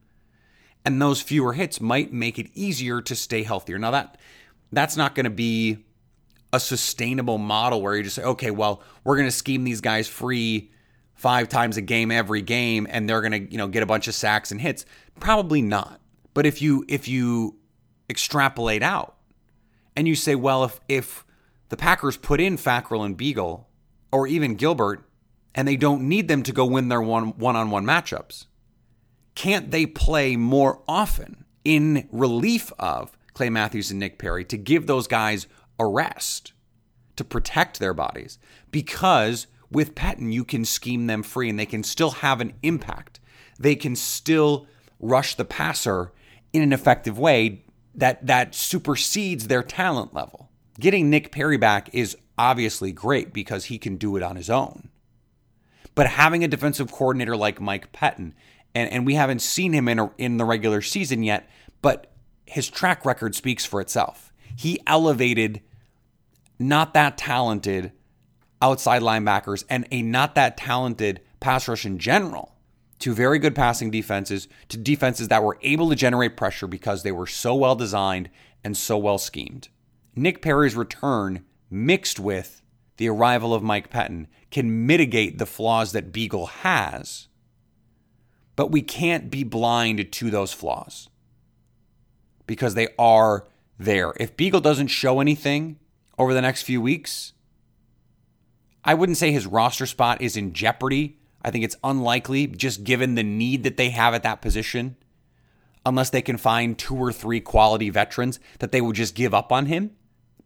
And 0.86 1.01
those 1.01 1.22
fewer 1.22 1.53
hits 1.53 1.79
might 1.79 2.12
make 2.12 2.38
it 2.38 2.50
easier 2.53 3.01
to 3.01 3.15
stay 3.15 3.43
healthier. 3.43 3.79
Now 3.79 3.91
that 3.91 4.17
that's 4.72 4.98
not 4.98 5.15
going 5.15 5.24
to 5.24 5.29
be 5.29 5.77
a 6.51 6.60
sustainable 6.60 7.38
model 7.38 7.81
where 7.81 7.95
you 7.95 8.03
just 8.03 8.15
say, 8.15 8.24
okay, 8.24 8.51
well, 8.51 8.83
we're 9.03 9.15
going 9.15 9.27
to 9.27 9.31
scheme 9.31 9.63
these 9.63 9.81
guys 9.81 10.07
free 10.07 10.72
five 11.15 11.48
times 11.48 11.77
a 11.77 11.81
game 11.81 12.12
every 12.12 12.41
game, 12.41 12.86
and 12.89 13.10
they're 13.10 13.22
going 13.22 13.31
to 13.31 13.51
you 13.51 13.57
know 13.57 13.67
get 13.67 13.83
a 13.83 13.86
bunch 13.86 14.07
of 14.07 14.13
sacks 14.13 14.51
and 14.51 14.60
hits. 14.60 14.86
Probably 15.19 15.62
not. 15.62 16.01
But 16.33 16.45
if 16.45 16.62
you 16.62 16.86
if 16.88 17.07
you 17.07 17.57
extrapolate 18.10 18.83
out 18.83 19.15
and 19.95 20.07
you 20.07 20.15
say, 20.15 20.36
well, 20.36 20.65
if 20.65 20.79
if 20.88 21.25
the 21.70 21.77
Packers 21.77 22.17
put 22.17 22.39
in 22.39 22.58
Fackrell 22.58 23.05
and 23.05 23.17
Biegel, 23.17 23.65
or 24.12 24.27
even 24.27 24.55
Gilbert, 24.55 25.08
and 25.55 25.67
they 25.67 25.75
don't 25.75 26.08
need 26.08 26.27
them 26.27 26.43
to 26.43 26.51
go 26.51 26.65
win 26.65 26.89
their 26.89 27.01
one 27.01 27.34
on 27.38 27.72
one 27.72 27.86
matchups, 27.86 28.46
can't 29.36 29.72
they 29.72 29.86
play 29.86 30.36
more 30.36 30.82
often 30.88 31.46
in 31.63 32.08
relief 32.12 32.72
of 32.77 33.17
Clay 33.34 33.50
Matthews 33.50 33.89
and 33.89 34.00
Nick 34.00 34.20
Perry 34.20 34.46
to 34.46 34.58
give 34.58 34.86
those 34.86 35.08
guys 35.08 35.48
a 35.79 35.88
rest 35.88 36.53
to 37.15 37.24
protect 37.24 37.79
their 37.79 37.93
bodies? 37.93 38.38
Because 38.70 39.48
with 39.72 39.96
Pettine, 39.96 40.32
you 40.32 40.46
can 40.46 40.65
scheme 40.65 41.08
them 41.08 41.24
free 41.24 41.50
and 41.50 41.58
they 41.58 41.65
can 41.65 41.84
still 41.84 42.12
have 42.12 42.41
an 42.41 42.53
impact. 42.62 43.20
They 43.60 43.75
can 43.75 43.96
still 43.96 44.67
rush 45.00 45.36
the 45.36 45.46
passer 45.46 46.12
in 46.51 46.62
an 46.62 46.74
effective 46.74 47.17
way 47.17 47.63
that 47.96 48.25
that 48.25 48.53
supersedes 48.53 49.48
their 49.48 49.63
talent 49.63 50.13
level. 50.13 50.50
Getting 50.80 51.10
Nick 51.10 51.32
Perry 51.32 51.58
back 51.58 51.89
is 51.94 52.18
obviously 52.38 52.92
great 52.92 53.34
because 53.34 53.65
he 53.65 53.77
can 53.77 53.98
do 53.98 54.15
it 54.18 54.24
on 54.24 54.36
his 54.36 54.50
own. 54.50 54.89
But 55.96 56.08
having 56.08 56.44
a 56.44 56.48
defensive 56.48 56.92
coordinator 56.92 57.38
like 57.38 57.62
Mike 57.62 57.92
Pettine, 57.92 58.34
and, 58.74 58.92
and 58.92 59.06
we 59.06 59.13
haven't 59.13 59.42
seen 59.42 59.74
him 59.74 59.88
in, 59.88 60.00
a, 60.00 60.12
in 60.18 60.38
the 60.38 60.46
regular 60.46 60.82
season 60.82 61.22
yet, 61.22 61.48
but 61.82 62.12
his 62.46 62.70
track 62.70 63.06
record 63.06 63.36
speaks 63.36 63.65
for 63.65 63.80
itself. 63.80 64.34
He 64.56 64.80
elevated 64.88 65.62
not 66.58 66.94
that 66.94 67.18
talented 67.18 67.92
outside 68.62 69.01
linebackers 69.01 69.63
and 69.70 69.88
a 69.92 70.01
not 70.01 70.36
that 70.36 70.58
talented 70.58 71.22
pass 71.39 71.68
rush 71.68 71.86
in 71.86 72.00
general 72.00 72.56
to 73.00 73.13
very 73.13 73.38
good 73.38 73.53
passing 73.53 73.92
defenses, 73.92 74.48
to 74.70 74.77
defenses 74.77 75.27
that 75.27 75.44
were 75.44 75.60
able 75.62 75.89
to 75.89 75.96
generate 75.96 76.38
pressure 76.38 76.68
because 76.68 77.03
they 77.03 77.12
were 77.12 77.27
so 77.27 77.53
well 77.53 77.75
designed 77.75 78.30
and 78.63 78.77
so 78.77 78.98
well 78.98 79.18
schemed. 79.18 79.68
Nick 80.15 80.41
Perry's 80.41 80.75
return, 80.75 81.46
mixed 81.70 82.20
with 82.20 82.62
the 82.98 83.10
arrival 83.10 83.53
of 83.53 83.63
Mike 83.63 83.89
Pettine, 83.89 84.27
can 84.51 84.86
mitigate 84.86 85.38
the 85.38 85.46
flaws 85.46 85.91
that 85.91 86.12
Biegel 86.12 86.50
has, 86.50 87.27
but 88.55 88.72
we 88.72 88.82
can't 88.82 89.32
be 89.32 89.43
blind 89.43 90.12
to 90.12 90.29
those 90.29 90.53
flaws 90.53 91.10
because 92.46 92.75
they 92.75 92.89
are 93.00 93.48
there. 93.79 94.13
If 94.20 94.38
Biegel 94.38 94.62
doesn't 94.62 94.88
show 94.88 95.20
anything 95.20 95.79
over 96.20 96.34
the 96.34 96.41
next 96.41 96.62
few 96.62 96.82
weeks, 96.82 97.34
I 98.84 98.93
wouldn't 98.93 99.17
say 99.17 99.32
his 99.32 99.48
roster 99.48 99.86
spot 99.86 100.22
is 100.22 100.38
in 100.38 100.53
jeopardy 100.53 101.17
I 101.43 101.51
think 101.51 101.65
it's 101.65 101.75
unlikely, 101.84 102.48
just 102.48 102.84
given 102.84 103.15
the 103.15 103.24
need 103.24 103.63
that 103.63 103.77
they 103.77 103.89
have 103.89 104.13
at 104.13 104.24
that 104.24 104.41
position, 104.41 104.96
unless 105.86 106.10
they 106.10 106.22
can 106.22 106.38
find 106.38 106.77
two 106.77 106.96
or 106.96 107.12
three 107.12 107.41
quality 107.41 107.89
veterans, 107.89 108.39
that 108.60 108.72
they 108.72 108.82
would 108.82 108.96
just 108.96 109.15
give 109.15 109.34
up 109.34 109.51
on 109.51 109.65
him. 109.65 109.91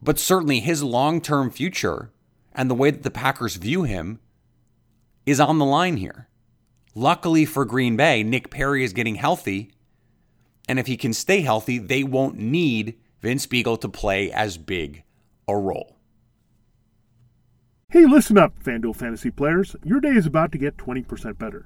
But 0.01 0.19
certainly 0.19 0.59
his 0.59 0.83
long 0.83 1.21
term 1.21 1.49
future 1.49 2.11
and 2.53 2.69
the 2.69 2.75
way 2.75 2.91
that 2.91 3.03
the 3.03 3.11
Packers 3.11 3.55
view 3.55 3.83
him 3.83 4.19
is 5.25 5.39
on 5.39 5.59
the 5.59 5.65
line 5.65 5.97
here. 5.97 6.27
Luckily 6.95 7.45
for 7.45 7.65
Green 7.65 7.95
Bay, 7.95 8.23
Nick 8.23 8.49
Perry 8.49 8.83
is 8.83 8.93
getting 8.93 9.15
healthy. 9.15 9.71
And 10.67 10.79
if 10.79 10.87
he 10.87 10.97
can 10.97 11.13
stay 11.13 11.41
healthy, 11.41 11.77
they 11.77 12.03
won't 12.03 12.37
need 12.37 12.97
Vince 13.21 13.45
Biegel 13.45 13.79
to 13.81 13.89
play 13.89 14.31
as 14.31 14.57
big 14.57 15.03
a 15.47 15.55
role. 15.55 15.97
Hey, 17.89 18.05
listen 18.05 18.37
up, 18.37 18.53
FanDuel 18.61 18.95
fantasy 18.95 19.31
players. 19.31 19.75
Your 19.83 20.01
day 20.01 20.09
is 20.09 20.25
about 20.25 20.51
to 20.51 20.57
get 20.57 20.75
20% 20.77 21.37
better. 21.37 21.65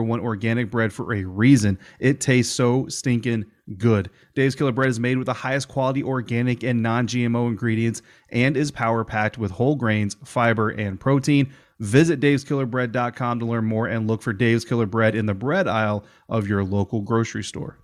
one 0.03 0.19
organic 0.19 0.71
bread 0.71 0.93
for 0.93 1.13
a 1.13 1.23
reason. 1.23 1.77
It 1.99 2.21
tastes 2.21 2.53
so 2.53 2.87
stinking 2.87 3.45
good. 3.77 4.09
Dave's 4.35 4.55
Killer 4.55 4.71
Bread 4.71 4.89
is 4.89 4.99
made 4.99 5.17
with 5.17 5.27
the 5.27 5.33
highest 5.33 5.67
quality 5.67 6.03
organic 6.03 6.63
and 6.63 6.81
non 6.81 7.07
GMO 7.07 7.47
ingredients 7.47 8.01
and 8.29 8.57
is 8.57 8.71
power 8.71 9.03
packed 9.03 9.37
with 9.37 9.51
whole 9.51 9.75
grains, 9.75 10.15
fiber, 10.23 10.69
and 10.69 10.99
protein. 10.99 11.51
Visit 11.79 12.19
daveskillerbread.com 12.19 13.39
to 13.39 13.45
learn 13.45 13.65
more 13.65 13.87
and 13.87 14.07
look 14.07 14.21
for 14.21 14.33
Dave's 14.33 14.65
Killer 14.65 14.85
Bread 14.85 15.15
in 15.15 15.25
the 15.25 15.33
bread 15.33 15.67
aisle 15.67 16.05
of 16.29 16.47
your 16.47 16.63
local 16.63 17.01
grocery 17.01 17.43
store. 17.43 17.79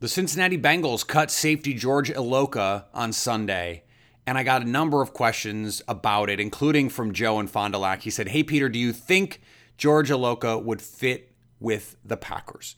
The 0.00 0.08
Cincinnati 0.08 0.58
Bengals 0.58 1.06
cut 1.06 1.30
safety 1.30 1.74
George 1.74 2.10
Iloka 2.10 2.86
on 2.92 3.12
Sunday, 3.12 3.84
and 4.26 4.36
I 4.36 4.42
got 4.42 4.60
a 4.60 4.68
number 4.68 5.00
of 5.00 5.12
questions 5.12 5.80
about 5.86 6.28
it, 6.28 6.40
including 6.40 6.88
from 6.88 7.12
Joe 7.12 7.38
and 7.38 7.48
Fond 7.48 7.72
du 7.72 7.78
Lac. 7.78 8.02
He 8.02 8.10
said, 8.10 8.28
Hey, 8.28 8.42
Peter, 8.42 8.68
do 8.68 8.80
you 8.80 8.92
think 8.92 9.40
George 9.82 10.10
Iloka 10.10 10.62
would 10.62 10.80
fit 10.80 11.32
with 11.58 11.96
the 12.04 12.16
Packers? 12.16 12.76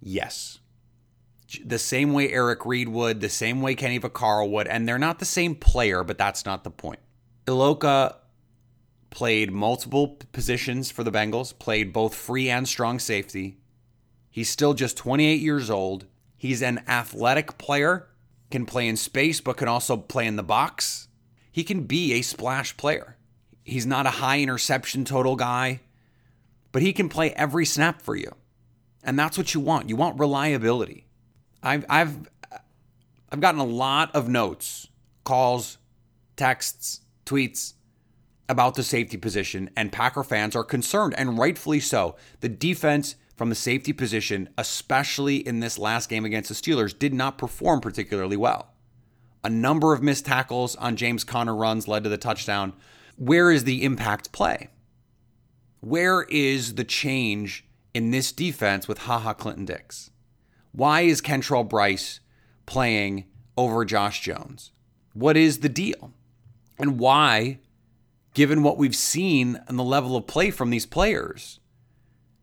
Yes. 0.00 0.58
The 1.64 1.78
same 1.78 2.12
way 2.12 2.32
Eric 2.32 2.66
Reid 2.66 2.88
would, 2.88 3.20
the 3.20 3.28
same 3.28 3.62
way 3.62 3.76
Kenny 3.76 4.00
Vaccaro 4.00 4.50
would, 4.50 4.66
and 4.66 4.88
they're 4.88 4.98
not 4.98 5.20
the 5.20 5.24
same 5.24 5.54
player, 5.54 6.02
but 6.02 6.18
that's 6.18 6.44
not 6.44 6.64
the 6.64 6.70
point. 6.72 6.98
Iloka 7.46 8.16
played 9.10 9.52
multiple 9.52 10.18
positions 10.32 10.90
for 10.90 11.04
the 11.04 11.12
Bengals, 11.12 11.56
played 11.56 11.92
both 11.92 12.12
free 12.12 12.50
and 12.50 12.66
strong 12.66 12.98
safety. 12.98 13.58
He's 14.28 14.50
still 14.50 14.74
just 14.74 14.96
28 14.96 15.40
years 15.40 15.70
old. 15.70 16.06
He's 16.36 16.60
an 16.60 16.82
athletic 16.88 17.56
player, 17.56 18.08
can 18.50 18.66
play 18.66 18.88
in 18.88 18.96
space, 18.96 19.40
but 19.40 19.58
can 19.58 19.68
also 19.68 19.96
play 19.96 20.26
in 20.26 20.34
the 20.34 20.42
box. 20.42 21.06
He 21.52 21.62
can 21.62 21.84
be 21.84 22.14
a 22.14 22.22
splash 22.22 22.76
player. 22.76 23.16
He's 23.62 23.86
not 23.86 24.06
a 24.06 24.18
high 24.18 24.40
interception 24.40 25.04
total 25.04 25.36
guy, 25.36 25.82
but 26.72 26.82
he 26.82 26.92
can 26.92 27.08
play 27.08 27.30
every 27.32 27.64
snap 27.66 28.02
for 28.02 28.16
you. 28.16 28.32
And 29.04 29.18
that's 29.18 29.38
what 29.38 29.54
you 29.54 29.60
want. 29.60 29.88
You 29.88 29.96
want 29.96 30.18
reliability. 30.18 31.06
I've 31.62 31.84
I've 31.88 32.28
I've 33.30 33.40
gotten 33.40 33.60
a 33.60 33.64
lot 33.64 34.14
of 34.14 34.28
notes, 34.28 34.88
calls, 35.24 35.78
texts, 36.36 37.00
tweets 37.24 37.74
about 38.48 38.74
the 38.74 38.82
safety 38.82 39.16
position, 39.16 39.70
and 39.76 39.92
Packer 39.92 40.22
fans 40.22 40.54
are 40.54 40.64
concerned, 40.64 41.14
and 41.16 41.38
rightfully 41.38 41.80
so. 41.80 42.16
The 42.40 42.48
defense 42.48 43.16
from 43.36 43.48
the 43.48 43.54
safety 43.54 43.92
position, 43.92 44.50
especially 44.58 45.36
in 45.36 45.60
this 45.60 45.78
last 45.78 46.08
game 46.08 46.24
against 46.24 46.48
the 46.48 46.54
Steelers, 46.54 46.96
did 46.96 47.14
not 47.14 47.38
perform 47.38 47.80
particularly 47.80 48.36
well. 48.36 48.74
A 49.42 49.50
number 49.50 49.92
of 49.92 50.02
missed 50.02 50.26
tackles 50.26 50.76
on 50.76 50.96
James 50.96 51.24
Conner 51.24 51.56
runs 51.56 51.88
led 51.88 52.04
to 52.04 52.10
the 52.10 52.18
touchdown. 52.18 52.74
Where 53.16 53.50
is 53.50 53.64
the 53.64 53.84
impact 53.84 54.30
play? 54.32 54.68
Where 55.84 56.22
is 56.22 56.76
the 56.76 56.84
change 56.84 57.64
in 57.92 58.12
this 58.12 58.30
defense 58.30 58.86
with 58.86 58.98
Ha 58.98 59.18
Ha 59.18 59.32
Clinton 59.32 59.64
Dix? 59.64 60.12
Why 60.70 61.00
is 61.00 61.20
Kentrell 61.20 61.68
Brice 61.68 62.20
playing 62.66 63.24
over 63.56 63.84
Josh 63.84 64.20
Jones? 64.20 64.70
What 65.12 65.36
is 65.36 65.58
the 65.58 65.68
deal? 65.68 66.12
And 66.78 67.00
why, 67.00 67.58
given 68.32 68.62
what 68.62 68.78
we've 68.78 68.94
seen 68.94 69.60
and 69.66 69.76
the 69.76 69.82
level 69.82 70.14
of 70.14 70.28
play 70.28 70.52
from 70.52 70.70
these 70.70 70.86
players, 70.86 71.58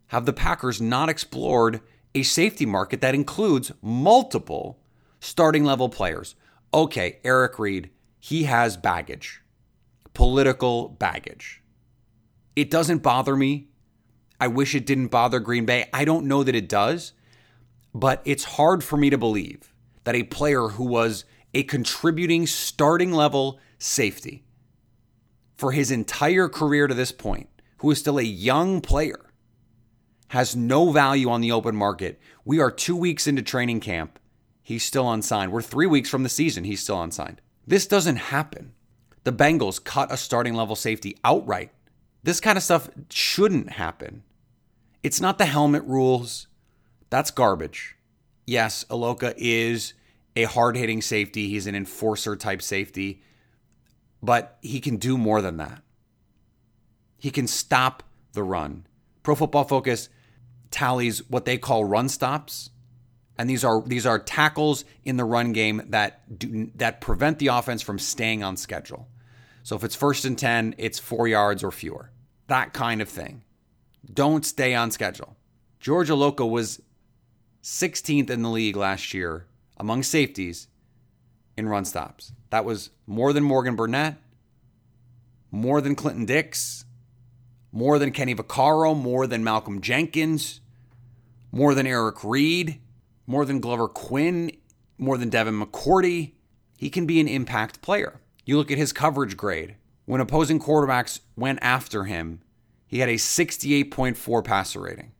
have 0.08 0.25
the 0.25 0.34
Packers 0.34 0.81
not 0.81 1.08
explored 1.08 1.79
a 2.13 2.24
safety 2.24 2.65
market 2.65 3.00
that 3.00 3.15
includes 3.15 3.72
multiple 3.81 4.81
starting 5.22 5.63
level 5.63 5.88
players? 5.88 6.36
Okay, 6.74 7.19
Eric 7.24 7.58
Reid, 7.58 7.89
he 8.19 8.43
has 8.43 8.75
baggage, 8.75 9.41
political 10.13 10.89
baggage. 10.89 11.63
It 12.60 12.70
doesn't 12.70 13.00
bother 13.00 13.36
me 13.36 13.70
I 14.39 14.48
wish 14.48 14.74
it 14.74 14.86
didn't 14.86 15.08
bother 15.08 15.39
Green 15.39 15.66
Bay. 15.66 15.89
I 15.94 16.06
don't 16.06 16.25
know 16.25 16.44
that 16.44 16.56
it 16.56 16.70
does, 16.70 17.13
but 17.94 18.22
it's 18.24 18.44
hard 18.46 18.84
for 18.84 18.96
me 18.96 19.10
to 19.10 19.18
believe 19.18 19.74
that 20.06 20.16
a 20.16 20.24
player 20.24 20.70
who 20.70 20.86
was 20.86 21.25
a 21.54 21.63
contributing 21.63 22.48
starting 22.48 23.12
level 23.12 23.60
safety 23.78 24.46
for 25.58 25.74
his 25.74 25.92
entire 25.92 26.48
career 26.48 26.88
to 26.88 26.94
this 26.94 27.12
point, 27.12 27.50
who 27.80 27.92
is 27.92 28.00
still 28.00 28.18
a 28.18 28.24
young 28.24 28.80
player, 28.80 29.25
has 30.30 30.56
no 30.56 30.91
value 30.91 31.30
on 31.30 31.41
the 31.41 31.52
open 31.52 31.76
market. 31.76 32.19
We 32.45 32.60
are 32.60 32.72
two 32.72 32.95
weeks 32.95 33.28
into 33.28 33.41
training 33.41 33.82
camp. 33.82 34.19
He's 34.62 34.86
still 34.86 35.12
unsigned. 35.12 35.52
We're 35.52 35.62
three 35.62 35.88
weeks 35.88 36.10
from 36.10 36.24
the 36.24 36.30
season. 36.30 36.63
He's 36.63 36.82
still 36.82 37.02
unsigned. 37.02 37.41
This 37.67 37.88
doesn't 37.88 38.17
happen. 38.17 38.74
The 39.24 39.34
Bengals 39.34 39.84
cut 39.84 40.12
a 40.12 40.17
starting 40.17 40.54
level 40.54 40.76
safety 40.76 41.17
outright. 41.26 41.72
This 42.23 42.39
kind 42.39 42.58
of 42.58 42.63
stuff 42.63 42.89
shouldn't 43.10 43.71
happen. 43.71 44.23
It's 45.03 45.21
not 45.21 45.38
the 45.38 45.45
helmet 45.45 45.84
rules. 45.84 46.47
That's 47.10 47.32
garbage. 47.32 47.95
Yes, 48.45 48.84
Iloka 48.89 49.34
is 49.38 49.93
a 50.36 50.43
hard 50.43 50.75
hitting 50.75 51.01
safety. 51.01 51.49
He's 51.49 51.67
an 51.67 51.75
enforcer 51.75 52.36
type 52.36 52.62
safety, 52.62 53.21
but 54.21 54.58
he 54.62 54.79
can 54.79 54.97
do 54.97 55.17
more 55.17 55.41
than 55.41 55.58
that. 55.58 55.82
He 57.17 57.32
can 57.32 57.47
stop 57.47 58.03
the 58.34 58.43
run. 58.43 58.86
Pro 59.23 59.36
Football 59.36 59.65
Focus 59.65 60.10
tallies 60.71 61.27
what 61.29 61.45
they 61.45 61.58
call 61.58 61.84
run 61.84 62.10
stops. 62.10 62.69
And 63.38 63.49
these 63.49 63.63
are 63.63 63.82
these 63.82 64.05
are 64.05 64.19
tackles 64.19 64.84
in 65.03 65.17
the 65.17 65.23
run 65.23 65.53
game 65.53 65.82
that 65.89 66.38
do, 66.38 66.71
that 66.75 66.99
prevent 66.99 67.39
the 67.39 67.47
offense 67.47 67.82
from 67.82 67.97
staying 67.97 68.43
on 68.43 68.58
schedule. 68.58 69.08
So 69.69 69.75
if 69.75 69.84
it's 69.84 69.93
first 69.95 70.25
and 70.25 70.36
10, 70.36 70.73
it's 70.79 70.97
4 70.97 71.27
yards 71.27 71.63
or 71.63 71.69
fewer. 71.69 72.10
That 72.47 72.73
kind 72.73 73.03
of 73.03 73.08
thing 73.08 73.43
don't 74.12 74.43
stay 74.43 74.73
on 74.73 74.89
schedule. 74.89 75.38
George 75.79 76.10
Iloka 76.10 76.49
was 76.49 76.82
16th 77.62 78.32
in 78.32 78.41
the 78.41 78.49
league 78.49 78.75
last 78.75 79.13
year 79.13 79.45
among 79.77 80.01
safeties 80.01 80.69
in 81.55 81.69
run 81.69 81.86
stops. 81.86 82.34
That 82.49 82.65
was 82.65 82.89
more 83.05 83.32
than 83.32 83.43
Morgan 83.43 83.75
Burnett, 83.75 84.15
more 85.51 85.82
than 85.82 85.93
Clinton 85.93 86.25
Dix, 86.25 86.84
more 87.71 87.99
than 87.99 88.12
Kenny 88.12 88.34
Vaccaro, 88.34 88.99
more 88.99 89.27
than 89.27 89.43
Malcolm 89.43 89.82
Jenkins, 89.82 90.62
more 91.51 91.75
than 91.75 91.86
Eric 91.86 92.23
Reid, 92.23 92.82
more 93.27 93.45
than 93.45 93.60
Glover 93.60 93.88
Quin, 93.88 94.51
more 94.97 95.19
than 95.19 95.29
Devin 95.29 95.62
McCourty. 95.62 96.32
He 96.75 96.89
can 96.89 97.05
be 97.05 97.19
an 97.19 97.27
impact 97.27 97.84
player. 97.84 98.19
You 98.50 98.58
look 98.58 98.72
at 98.72 98.80
his 98.80 98.94
coverage 98.94 99.38
grade. 99.38 99.76
When 100.06 100.22
opposing 100.22 100.60
quarterbacks 100.60 101.20
went 101.36 101.60
after 101.62 102.06
him, 102.06 102.42
he 102.88 102.98
had 102.98 103.08
a 103.08 103.14
68.4 103.14 104.44
passer 104.44 104.82
rating. 104.82 105.12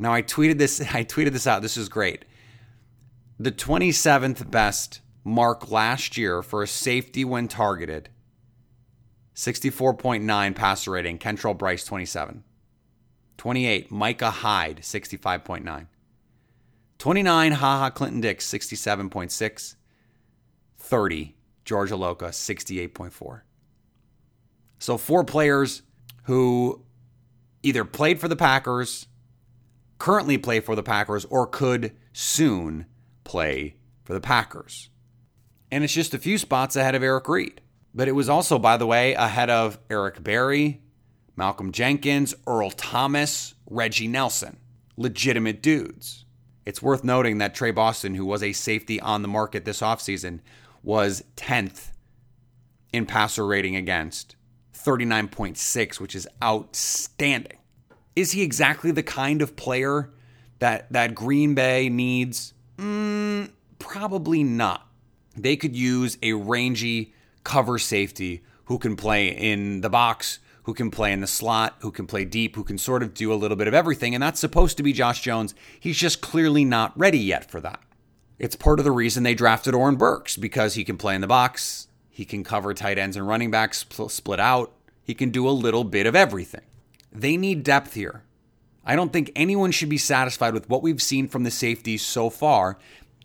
Now 0.00 0.12
I 0.12 0.20
tweeted 0.20 0.58
this 0.58 0.80
I 0.92 1.04
tweeted 1.04 1.30
this 1.30 1.46
out. 1.46 1.62
This 1.62 1.76
is 1.76 1.88
great. 1.88 2.24
The 3.38 3.52
27th 3.52 4.50
best 4.50 5.00
mark 5.22 5.70
last 5.70 6.16
year 6.16 6.42
for 6.42 6.64
a 6.64 6.66
safety 6.66 7.24
when 7.24 7.46
targeted. 7.46 8.08
64.9 9.36 10.56
passer 10.56 10.90
rating, 10.90 11.18
Kentrell 11.20 11.56
Brice 11.56 11.84
27. 11.84 12.42
28, 13.36 13.92
Micah 13.92 14.30
Hyde 14.32 14.78
65.9. 14.78 15.86
29, 16.98 17.52
Haha 17.52 17.90
Clinton 17.90 18.20
Dix 18.20 18.52
67.6. 18.52 19.76
30, 20.78 21.36
George 21.64 21.90
Iloka 21.90 22.28
68.4. 22.28 23.42
So 24.78 24.98
four 24.98 25.24
players 25.24 25.82
who 26.24 26.84
either 27.62 27.84
played 27.84 28.20
for 28.20 28.28
the 28.28 28.36
Packers, 28.36 29.06
currently 29.98 30.38
play 30.38 30.60
for 30.60 30.74
the 30.74 30.82
Packers, 30.82 31.24
or 31.26 31.46
could 31.46 31.92
soon 32.12 32.86
play 33.24 33.76
for 34.04 34.12
the 34.12 34.20
Packers. 34.20 34.90
And 35.70 35.84
it's 35.84 35.92
just 35.92 36.14
a 36.14 36.18
few 36.18 36.38
spots 36.38 36.76
ahead 36.76 36.94
of 36.94 37.02
Eric 37.02 37.28
Reid. 37.28 37.60
But 37.94 38.08
it 38.08 38.12
was 38.12 38.28
also, 38.28 38.58
by 38.58 38.76
the 38.76 38.86
way, 38.86 39.14
ahead 39.14 39.50
of 39.50 39.78
Eric 39.90 40.22
Berry, 40.22 40.82
Malcolm 41.36 41.72
Jenkins, 41.72 42.34
Earl 42.46 42.70
Thomas, 42.70 43.54
Reggie 43.68 44.08
Nelson. 44.08 44.58
Legitimate 44.96 45.62
dudes. 45.62 46.24
It's 46.64 46.82
worth 46.82 47.04
noting 47.04 47.38
that 47.38 47.54
Tre 47.54 47.70
Boston, 47.70 48.14
who 48.14 48.26
was 48.26 48.42
a 48.42 48.52
safety 48.52 49.00
on 49.00 49.22
the 49.22 49.28
market 49.28 49.64
this 49.64 49.80
offseason, 49.80 50.40
was 50.82 51.24
10th 51.36 51.90
in 52.92 53.06
passer 53.06 53.46
rating 53.46 53.76
against 53.76 54.36
39.6, 54.74 56.00
which 56.00 56.14
is 56.14 56.28
outstanding. 56.42 57.58
Is 58.14 58.32
he 58.32 58.42
exactly 58.42 58.90
the 58.90 59.02
kind 59.02 59.40
of 59.40 59.56
player 59.56 60.10
that 60.58 60.92
that 60.92 61.14
Green 61.14 61.54
Bay 61.54 61.88
needs? 61.88 62.52
Mm, 62.76 63.50
probably 63.78 64.42
not. 64.44 64.86
They 65.36 65.56
could 65.56 65.74
use 65.74 66.18
a 66.22 66.34
rangy 66.34 67.14
cover 67.44 67.78
safety 67.78 68.42
who 68.66 68.78
can 68.78 68.96
play 68.96 69.28
in 69.28 69.80
the 69.80 69.88
box, 69.88 70.40
who 70.64 70.74
can 70.74 70.90
play 70.90 71.12
in 71.12 71.20
the 71.20 71.26
slot, 71.26 71.76
who 71.80 71.90
can 71.90 72.06
play 72.06 72.24
deep, 72.24 72.54
who 72.54 72.64
can 72.64 72.78
sort 72.78 73.02
of 73.02 73.14
do 73.14 73.32
a 73.32 73.34
little 73.34 73.56
bit 73.56 73.68
of 73.68 73.74
everything. 73.74 74.14
And 74.14 74.22
that's 74.22 74.40
supposed 74.40 74.76
to 74.76 74.82
be 74.82 74.92
Josh 74.92 75.22
Jones. 75.22 75.54
He's 75.80 75.96
just 75.96 76.20
clearly 76.20 76.64
not 76.64 76.96
ready 76.98 77.18
yet 77.18 77.50
for 77.50 77.60
that. 77.60 77.80
It's 78.42 78.56
part 78.56 78.80
of 78.80 78.84
the 78.84 78.90
reason 78.90 79.22
they 79.22 79.36
drafted 79.36 79.72
Oren 79.72 79.94
Burks 79.94 80.36
because 80.36 80.74
he 80.74 80.82
can 80.82 80.98
play 80.98 81.14
in 81.14 81.20
the 81.20 81.28
box, 81.28 81.86
he 82.10 82.24
can 82.24 82.42
cover 82.42 82.74
tight 82.74 82.98
ends 82.98 83.16
and 83.16 83.26
running 83.26 83.52
backs 83.52 83.86
split 84.08 84.40
out. 84.40 84.72
He 85.04 85.14
can 85.14 85.30
do 85.30 85.48
a 85.48 85.50
little 85.50 85.84
bit 85.84 86.06
of 86.06 86.16
everything. 86.16 86.64
They 87.12 87.36
need 87.36 87.62
depth 87.62 87.94
here. 87.94 88.24
I 88.84 88.96
don't 88.96 89.12
think 89.12 89.30
anyone 89.36 89.70
should 89.70 89.88
be 89.88 89.96
satisfied 89.96 90.54
with 90.54 90.68
what 90.68 90.82
we've 90.82 91.00
seen 91.00 91.28
from 91.28 91.44
the 91.44 91.52
safeties 91.52 92.02
so 92.02 92.30
far, 92.30 92.78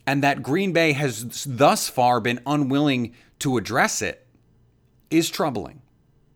and 0.06 0.24
that 0.24 0.44
Green 0.44 0.72
Bay 0.72 0.94
has 0.94 1.44
thus 1.46 1.90
far 1.90 2.20
been 2.20 2.40
unwilling 2.46 3.16
to 3.40 3.58
address 3.58 4.04
it 4.04 4.26
is 5.10 5.32
troubling. 5.32 5.82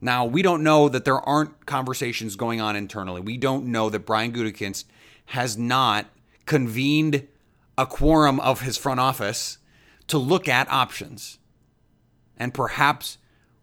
Now, 0.01 0.25
we 0.25 0.41
don't 0.41 0.63
know 0.63 0.89
that 0.89 1.05
there 1.05 1.21
aren't 1.21 1.67
conversations 1.67 2.35
going 2.35 2.59
on 2.59 2.75
internally. 2.75 3.21
We 3.21 3.37
don't 3.37 3.67
know 3.67 3.91
that 3.91 4.07
Brian 4.07 4.31
Gutekunst 4.31 4.85
has 5.25 5.55
not 5.55 6.07
convened 6.47 7.27
a 7.77 7.85
quorum 7.85 8.39
of 8.39 8.61
his 8.61 8.77
front 8.77 8.99
office 8.99 9.57
to 10.07 10.17
look 10.17 10.47
at 10.47 10.69
options. 10.69 11.39
And 12.37 12.53
perhaps 12.53 13.17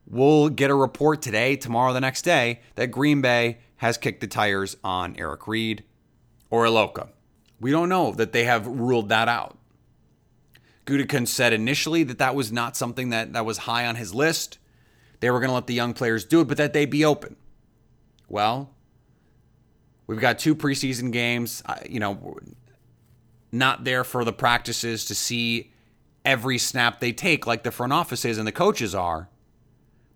we'll 0.07 0.49
get 0.49 0.71
a 0.71 0.75
report 0.75 1.21
today, 1.23 1.57
tomorrow, 1.57 1.93
the 1.93 2.01
next 2.01 2.23
day 2.23 2.61
that 2.77 2.89
Green 2.89 3.21
Bay 3.21 3.59
has 3.77 3.99
kicked 3.99 4.21
the 4.21 4.27
tires 4.27 4.77
on 4.83 5.15
Eric 5.19 5.47
Reid 5.47 5.85
or 6.51 6.65
Iloka. 6.65 7.09
We 7.61 7.71
don't 7.71 7.89
know 7.89 8.13
that 8.13 8.33
they 8.33 8.45
have 8.45 8.67
ruled 8.67 9.09
that 9.09 9.29
out. 9.29 9.59
Gutekunst 10.87 11.29
said 11.29 11.53
initially 11.53 12.03
that 12.05 12.19
that 12.19 12.35
was 12.35 12.51
not 12.51 12.77
something 12.77 13.11
that, 13.11 13.35
that 13.35 13.45
was 13.45 13.59
high 13.59 13.87
on 13.87 13.97
his 13.97 14.15
list. 14.15 14.59
They 15.21 15.31
were 15.31 15.41
going 15.41 15.51
to 15.51 15.55
let 15.55 15.67
the 15.67 15.75
young 15.75 15.93
players 15.93 16.25
do 16.25 16.41
it, 16.41 16.49
but 16.49 16.57
that 16.57 16.73
they'd 16.73 16.89
be 16.89 17.05
open. 17.05 17.37
Well, 18.29 18.71
we've 20.07 20.21
got 20.21 20.39
two 20.39 20.55
preseason 20.55 21.13
games. 21.13 21.63
You 21.89 22.01
know, 22.01 22.39
not 23.51 23.85
there 23.85 24.05
for 24.05 24.25
the 24.25 24.33
practices 24.33 25.05
to 25.07 25.15
see 25.15 25.73
every 26.25 26.59
snap 26.59 27.01
they 27.01 27.13
take 27.13 27.47
like 27.47 27.63
the 27.63 27.71
front 27.71 27.93
offices 27.93 28.39
and 28.39 28.47
the 28.47 28.53
coaches 28.53 28.95
are. 28.95 29.29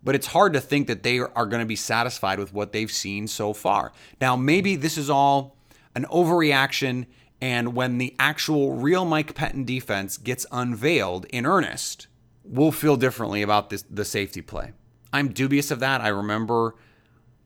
But 0.03 0.15
it's 0.15 0.27
hard 0.27 0.53
to 0.53 0.61
think 0.61 0.87
that 0.87 1.03
they 1.03 1.19
are 1.19 1.45
going 1.45 1.61
to 1.61 1.65
be 1.65 1.77
satisfied 1.77 2.37
with 2.37 2.53
what 2.53 2.73
they've 2.73 2.91
seen 2.91 3.27
so 3.27 3.53
far. 3.53 3.93
Now, 4.19 4.35
maybe 4.35 4.75
this 4.75 4.97
is 4.97 5.09
all 5.09 5.55
an 5.95 6.05
overreaction, 6.11 7.05
and 7.39 7.73
when 7.73 7.99
the 7.99 8.13
actual 8.19 8.73
real 8.73 9.05
Mike 9.05 9.33
Pettine 9.33 9.65
defense 9.65 10.17
gets 10.17 10.45
unveiled 10.51 11.25
in 11.25 11.45
earnest, 11.45 12.07
we'll 12.43 12.71
feel 12.71 12.97
differently 12.97 13.41
about 13.41 13.69
this, 13.69 13.83
the 13.89 14.03
safety 14.03 14.41
play. 14.41 14.73
I'm 15.13 15.29
dubious 15.29 15.71
of 15.71 15.79
that. 15.79 16.01
I 16.01 16.09
remember 16.09 16.75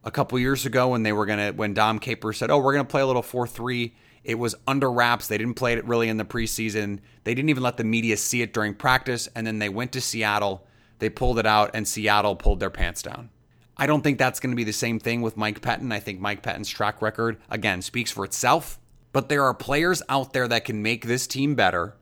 a 0.04 0.10
couple 0.10 0.40
years 0.40 0.66
ago 0.66 0.90
when 0.90 1.04
they 1.04 1.14
were 1.14 1.26
going 1.26 1.40
to, 1.40 1.52
when 1.52 1.74
Dom 1.74 2.00
Capers 2.00 2.38
said, 2.38 2.50
Oh, 2.50 2.58
we're 2.58 2.74
going 2.74 2.86
to 2.86 2.90
play 2.90 3.02
a 3.02 3.06
little 3.08 3.22
4 3.22 3.46
3 3.46 3.94
it 4.24 4.36
was 4.36 4.56
under 4.68 4.92
wraps. 4.92 5.28
They 5.28 5.38
didn't 5.38 5.56
play 5.56 5.74
it 5.74 5.86
really 5.86 6.10
in 6.10 6.18
the 6.18 6.26
preseason. 6.26 7.00
They 7.24 7.34
didn't 7.34 7.50
even 7.50 7.64
let 7.64 7.78
the 7.78 7.84
media 7.84 8.18
see 8.18 8.42
it 8.42 8.54
during 8.54 8.74
practice. 8.74 9.28
And 9.36 9.48
then 9.48 9.60
they 9.60 9.70
went 9.70 9.92
to 9.94 10.02
Seattle. 10.02 10.66
They 11.00 11.10
pulled 11.10 11.40
it 11.40 11.46
out, 11.46 11.72
and 11.74 11.88
Seattle 11.88 12.36
pulled 12.36 12.60
their 12.60 12.70
pants 12.70 13.02
down. 13.02 13.30
I 13.78 13.86
don't 13.86 14.02
think 14.02 14.18
that's 14.18 14.40
going 14.40 14.52
to 14.52 14.56
be 14.56 14.64
the 14.64 14.74
same 14.74 15.00
thing 15.00 15.22
with 15.22 15.38
Mike 15.38 15.62
Pettine. 15.62 15.94
I 15.94 16.00
think 16.00 16.20
Mike 16.20 16.42
Pettine's 16.42 16.70
track 16.70 17.02
record, 17.02 17.38
again, 17.50 17.82
speaks 17.82 18.12
for 18.12 18.26
itself. 18.26 18.80
But 19.14 19.30
there 19.30 19.44
are 19.44 19.54
players 19.54 20.02
out 20.10 20.34
there 20.34 20.48
that 20.48 20.66
can 20.66 20.82
make 20.82 21.06
this 21.06 21.28
team 21.28 21.56
better. 21.56 21.96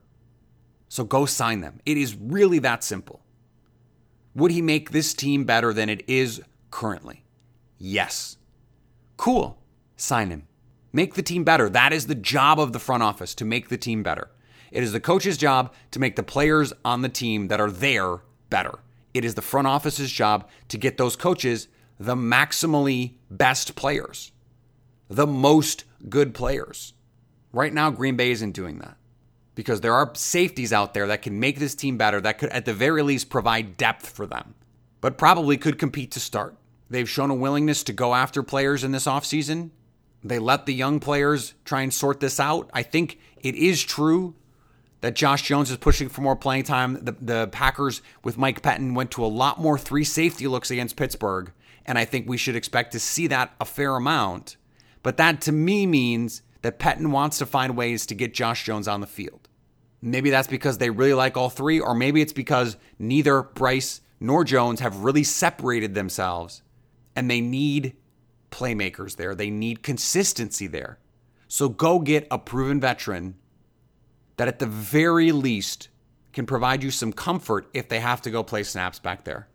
So 0.88 1.04
go 1.04 1.26
sign 1.26 1.60
them. 1.60 1.80
It 1.84 1.96
is 1.96 2.16
really 2.16 2.58
that 2.60 2.82
simple. 2.82 3.20
Would 4.34 4.50
he 4.50 4.62
make 4.62 4.90
this 4.90 5.14
team 5.14 5.44
better 5.44 5.72
than 5.72 5.88
it 5.88 6.02
is 6.08 6.42
currently? 6.70 7.24
Yes. 7.78 8.36
Cool. 9.16 9.58
Sign 9.96 10.30
him. 10.30 10.46
Make 10.92 11.14
the 11.14 11.22
team 11.22 11.44
better. 11.44 11.68
That 11.68 11.92
is 11.92 12.06
the 12.06 12.14
job 12.14 12.58
of 12.58 12.72
the 12.72 12.78
front 12.78 13.02
office 13.02 13.34
to 13.36 13.44
make 13.44 13.68
the 13.68 13.78
team 13.78 14.02
better. 14.02 14.30
It 14.70 14.82
is 14.82 14.92
the 14.92 15.00
coach's 15.00 15.36
job 15.36 15.72
to 15.90 16.00
make 16.00 16.16
the 16.16 16.22
players 16.22 16.72
on 16.84 17.02
the 17.02 17.08
team 17.08 17.48
that 17.48 17.60
are 17.60 17.70
there 17.70 18.20
better. 18.50 18.80
It 19.14 19.24
is 19.24 19.34
the 19.34 19.42
front 19.42 19.66
office's 19.66 20.12
job 20.12 20.48
to 20.68 20.78
get 20.78 20.98
those 20.98 21.16
coaches 21.16 21.68
the 21.98 22.14
maximally 22.14 23.14
best 23.30 23.74
players, 23.74 24.32
the 25.08 25.26
most 25.26 25.84
good 26.08 26.34
players. 26.34 26.92
Right 27.52 27.72
now, 27.72 27.90
Green 27.90 28.16
Bay 28.16 28.32
isn't 28.32 28.52
doing 28.52 28.78
that 28.80 28.98
because 29.54 29.80
there 29.80 29.94
are 29.94 30.12
safeties 30.14 30.72
out 30.72 30.92
there 30.92 31.06
that 31.06 31.22
can 31.22 31.40
make 31.40 31.58
this 31.58 31.74
team 31.74 31.96
better, 31.96 32.20
that 32.20 32.38
could, 32.38 32.50
at 32.50 32.66
the 32.66 32.74
very 32.74 33.02
least, 33.02 33.30
provide 33.30 33.78
depth 33.78 34.10
for 34.10 34.26
them, 34.26 34.54
but 35.00 35.16
probably 35.16 35.56
could 35.56 35.78
compete 35.78 36.10
to 36.12 36.20
start. 36.20 36.54
They've 36.90 37.08
shown 37.08 37.30
a 37.30 37.34
willingness 37.34 37.82
to 37.84 37.94
go 37.94 38.14
after 38.14 38.42
players 38.42 38.84
in 38.84 38.92
this 38.92 39.06
offseason 39.06 39.70
they 40.28 40.38
let 40.38 40.66
the 40.66 40.74
young 40.74 41.00
players 41.00 41.54
try 41.64 41.82
and 41.82 41.92
sort 41.92 42.20
this 42.20 42.40
out. 42.40 42.70
I 42.72 42.82
think 42.82 43.18
it 43.38 43.54
is 43.54 43.82
true 43.82 44.34
that 45.00 45.14
Josh 45.14 45.42
Jones 45.42 45.70
is 45.70 45.76
pushing 45.76 46.08
for 46.08 46.22
more 46.22 46.36
playing 46.36 46.64
time. 46.64 47.04
The, 47.04 47.16
the 47.20 47.48
Packers 47.48 48.02
with 48.24 48.38
Mike 48.38 48.62
Pettine 48.62 48.94
went 48.94 49.10
to 49.12 49.24
a 49.24 49.26
lot 49.26 49.60
more 49.60 49.78
three 49.78 50.04
safety 50.04 50.46
looks 50.46 50.70
against 50.70 50.96
Pittsburgh, 50.96 51.52
and 51.84 51.98
I 51.98 52.04
think 52.04 52.28
we 52.28 52.36
should 52.36 52.56
expect 52.56 52.92
to 52.92 53.00
see 53.00 53.26
that 53.28 53.54
a 53.60 53.64
fair 53.64 53.94
amount. 53.96 54.56
But 55.02 55.16
that 55.18 55.40
to 55.42 55.52
me 55.52 55.86
means 55.86 56.42
that 56.62 56.78
Pettine 56.78 57.10
wants 57.10 57.38
to 57.38 57.46
find 57.46 57.76
ways 57.76 58.06
to 58.06 58.14
get 58.14 58.34
Josh 58.34 58.64
Jones 58.64 58.88
on 58.88 59.00
the 59.00 59.06
field. 59.06 59.48
Maybe 60.02 60.30
that's 60.30 60.48
because 60.48 60.78
they 60.78 60.90
really 60.90 61.14
like 61.14 61.36
all 61.36 61.50
three, 61.50 61.78
or 61.78 61.94
maybe 61.94 62.20
it's 62.20 62.32
because 62.32 62.76
neither 62.98 63.42
Brice 63.42 64.00
nor 64.18 64.44
Jones 64.44 64.80
have 64.80 65.04
really 65.04 65.24
separated 65.24 65.94
themselves 65.94 66.62
and 67.14 67.30
they 67.30 67.40
need 67.40 67.96
playmakers 68.50 69.16
there. 69.16 69.34
They 69.34 69.50
need 69.50 69.82
consistency 69.82 70.66
there. 70.66 70.98
So 71.48 71.68
go 71.68 71.98
get 71.98 72.26
a 72.30 72.38
proven 72.38 72.80
veteran 72.80 73.36
that 74.36 74.48
at 74.48 74.58
the 74.58 74.66
very 74.66 75.32
least 75.32 75.88
can 76.32 76.46
provide 76.46 76.82
you 76.82 76.90
some 76.90 77.12
comfort 77.12 77.68
if 77.72 77.88
they 77.88 78.00
have 78.00 78.20
to 78.22 78.30
go 78.30 78.42
play 78.42 78.62
snaps 78.62 78.98
back 78.98 79.24
there. 79.24 79.48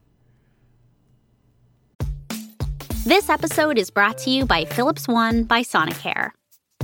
This 3.06 3.30
episode 3.30 3.78
is 3.78 3.90
brought 3.90 4.18
to 4.20 4.30
you 4.30 4.46
by 4.46 4.66
Philips 4.66 5.08
One 5.08 5.44
by 5.44 5.62
Sonicare. 5.62 6.30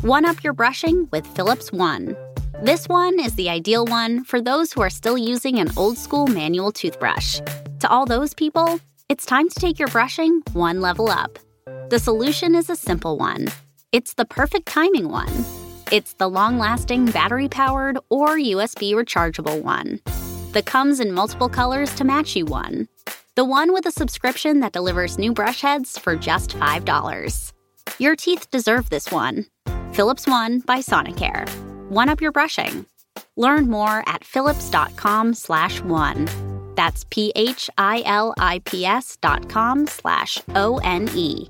One 0.01 0.25
up 0.25 0.43
your 0.43 0.53
brushing 0.53 1.07
with 1.11 1.25
Philips 1.27 1.71
One. 1.71 2.15
This 2.63 2.87
one 2.87 3.19
is 3.19 3.35
the 3.35 3.49
ideal 3.49 3.85
one 3.85 4.23
for 4.23 4.41
those 4.41 4.73
who 4.73 4.81
are 4.81 4.89
still 4.89 5.17
using 5.17 5.59
an 5.59 5.69
old 5.77 5.97
school 5.97 6.27
manual 6.27 6.71
toothbrush. 6.71 7.39
To 7.79 7.89
all 7.89 8.05
those 8.05 8.33
people, 8.33 8.79
it's 9.09 9.25
time 9.25 9.47
to 9.47 9.59
take 9.59 9.77
your 9.77 9.89
brushing 9.89 10.41
one 10.53 10.81
level 10.81 11.09
up 11.09 11.37
the 11.89 11.99
solution 11.99 12.55
is 12.55 12.69
a 12.69 12.75
simple 12.75 13.17
one 13.17 13.47
it's 13.93 14.13
the 14.15 14.25
perfect 14.25 14.67
timing 14.67 15.09
one. 15.09 15.45
It's 15.91 16.13
the 16.13 16.29
long 16.29 16.57
lasting 16.59 17.05
battery 17.05 17.47
powered 17.47 17.97
or 18.09 18.29
USB 18.35 18.93
rechargeable 18.93 19.63
one. 19.63 20.01
The 20.51 20.61
comes 20.61 20.99
in 20.99 21.13
multiple 21.13 21.47
colors 21.47 21.95
to 21.95 22.03
match 22.03 22.35
you 22.35 22.45
one. 22.45 22.89
The 23.35 23.45
one 23.45 23.71
with 23.71 23.85
a 23.85 23.91
subscription 23.91 24.59
that 24.59 24.73
delivers 24.73 25.17
new 25.17 25.31
brush 25.33 25.61
heads 25.61 25.97
for 25.97 26.17
just 26.17 26.51
$5. 26.57 27.53
Your 27.97 28.15
teeth 28.17 28.51
deserve 28.51 28.89
this 28.89 29.09
one. 29.09 29.45
Philips 29.93 30.27
One 30.27 30.59
by 30.59 30.79
Sonicare. 30.79 31.49
One 31.89 32.09
up 32.09 32.19
your 32.19 32.33
brushing. 32.33 32.85
Learn 33.37 33.69
more 33.69 34.03
at 34.05 34.25
philips.com 34.25 35.33
slash 35.33 35.81
one. 35.81 36.27
That's 36.75 37.05
P-H-I-L-I-P-S 37.09 37.47
dot 39.21 39.47
com 39.49 39.87
slash 39.87 40.39
O-N-E. 40.53 41.49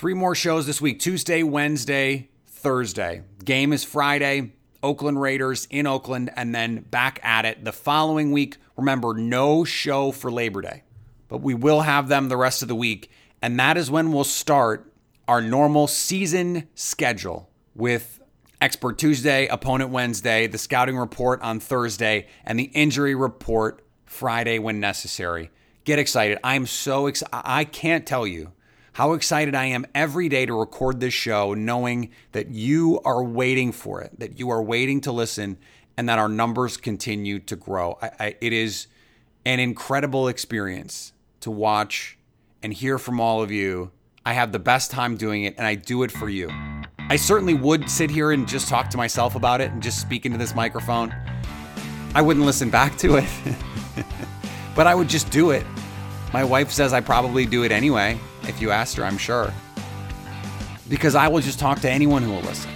Three 0.00 0.14
more 0.14 0.34
shows 0.34 0.64
this 0.64 0.80
week 0.80 0.98
Tuesday, 0.98 1.42
Wednesday, 1.42 2.30
Thursday. 2.46 3.20
Game 3.44 3.70
is 3.70 3.84
Friday. 3.84 4.54
Oakland 4.82 5.20
Raiders 5.20 5.66
in 5.68 5.86
Oakland, 5.86 6.30
and 6.36 6.54
then 6.54 6.78
back 6.78 7.20
at 7.22 7.44
it 7.44 7.66
the 7.66 7.72
following 7.72 8.32
week. 8.32 8.56
Remember, 8.78 9.12
no 9.12 9.62
show 9.62 10.10
for 10.10 10.30
Labor 10.30 10.62
Day, 10.62 10.84
but 11.28 11.42
we 11.42 11.52
will 11.52 11.82
have 11.82 12.08
them 12.08 12.30
the 12.30 12.38
rest 12.38 12.62
of 12.62 12.68
the 12.68 12.74
week. 12.74 13.10
And 13.42 13.60
that 13.60 13.76
is 13.76 13.90
when 13.90 14.10
we'll 14.10 14.24
start 14.24 14.90
our 15.28 15.42
normal 15.42 15.86
season 15.86 16.66
schedule 16.74 17.50
with 17.74 18.22
Expert 18.62 18.96
Tuesday, 18.96 19.48
Opponent 19.48 19.90
Wednesday, 19.90 20.46
the 20.46 20.56
scouting 20.56 20.96
report 20.96 21.42
on 21.42 21.60
Thursday, 21.60 22.26
and 22.46 22.58
the 22.58 22.70
injury 22.72 23.14
report 23.14 23.84
Friday 24.06 24.58
when 24.58 24.80
necessary. 24.80 25.50
Get 25.84 25.98
excited. 25.98 26.38
I'm 26.42 26.64
so 26.64 27.06
excited. 27.06 27.34
I 27.34 27.64
can't 27.64 28.06
tell 28.06 28.26
you 28.26 28.52
how 28.92 29.12
excited 29.12 29.54
I 29.54 29.66
am 29.66 29.86
every 29.94 30.28
day 30.28 30.46
to 30.46 30.58
record 30.58 31.00
this 31.00 31.14
show, 31.14 31.54
knowing 31.54 32.10
that 32.32 32.50
you 32.50 33.00
are 33.04 33.22
waiting 33.22 33.72
for 33.72 34.00
it, 34.00 34.18
that 34.18 34.38
you 34.38 34.50
are 34.50 34.62
waiting 34.62 35.00
to 35.02 35.12
listen, 35.12 35.58
and 35.96 36.08
that 36.08 36.18
our 36.18 36.28
numbers 36.28 36.76
continue 36.76 37.38
to 37.40 37.56
grow. 37.56 37.98
I, 38.02 38.10
I, 38.18 38.36
it 38.40 38.52
is 38.52 38.86
an 39.44 39.60
incredible 39.60 40.28
experience 40.28 41.12
to 41.40 41.50
watch 41.50 42.18
and 42.62 42.72
hear 42.72 42.98
from 42.98 43.20
all 43.20 43.42
of 43.42 43.50
you. 43.50 43.90
I 44.24 44.34
have 44.34 44.52
the 44.52 44.58
best 44.58 44.90
time 44.90 45.16
doing 45.16 45.44
it, 45.44 45.56
and 45.56 45.66
I 45.66 45.74
do 45.74 46.02
it 46.02 46.10
for 46.10 46.28
you. 46.28 46.50
I 46.98 47.16
certainly 47.16 47.54
would 47.54 47.88
sit 47.90 48.10
here 48.10 48.32
and 48.32 48.46
just 48.46 48.68
talk 48.68 48.90
to 48.90 48.96
myself 48.96 49.34
about 49.34 49.60
it 49.60 49.72
and 49.72 49.82
just 49.82 50.00
speak 50.00 50.26
into 50.26 50.38
this 50.38 50.54
microphone. 50.54 51.14
I 52.14 52.22
wouldn't 52.22 52.44
listen 52.44 52.70
back 52.70 52.96
to 52.98 53.16
it, 53.16 53.28
but 54.76 54.86
I 54.86 54.94
would 54.94 55.08
just 55.08 55.30
do 55.30 55.50
it. 55.50 55.64
My 56.32 56.44
wife 56.44 56.70
says 56.70 56.92
I 56.92 57.00
probably 57.00 57.46
do 57.46 57.64
it 57.64 57.72
anyway, 57.72 58.18
if 58.50 58.60
you 58.60 58.70
asked 58.70 58.96
her, 58.96 59.04
I'm 59.04 59.18
sure. 59.18 59.52
Because 60.88 61.14
I 61.14 61.28
will 61.28 61.40
just 61.40 61.58
talk 61.58 61.80
to 61.80 61.90
anyone 61.90 62.22
who 62.22 62.32
will 62.32 62.42
listen. 62.42 62.70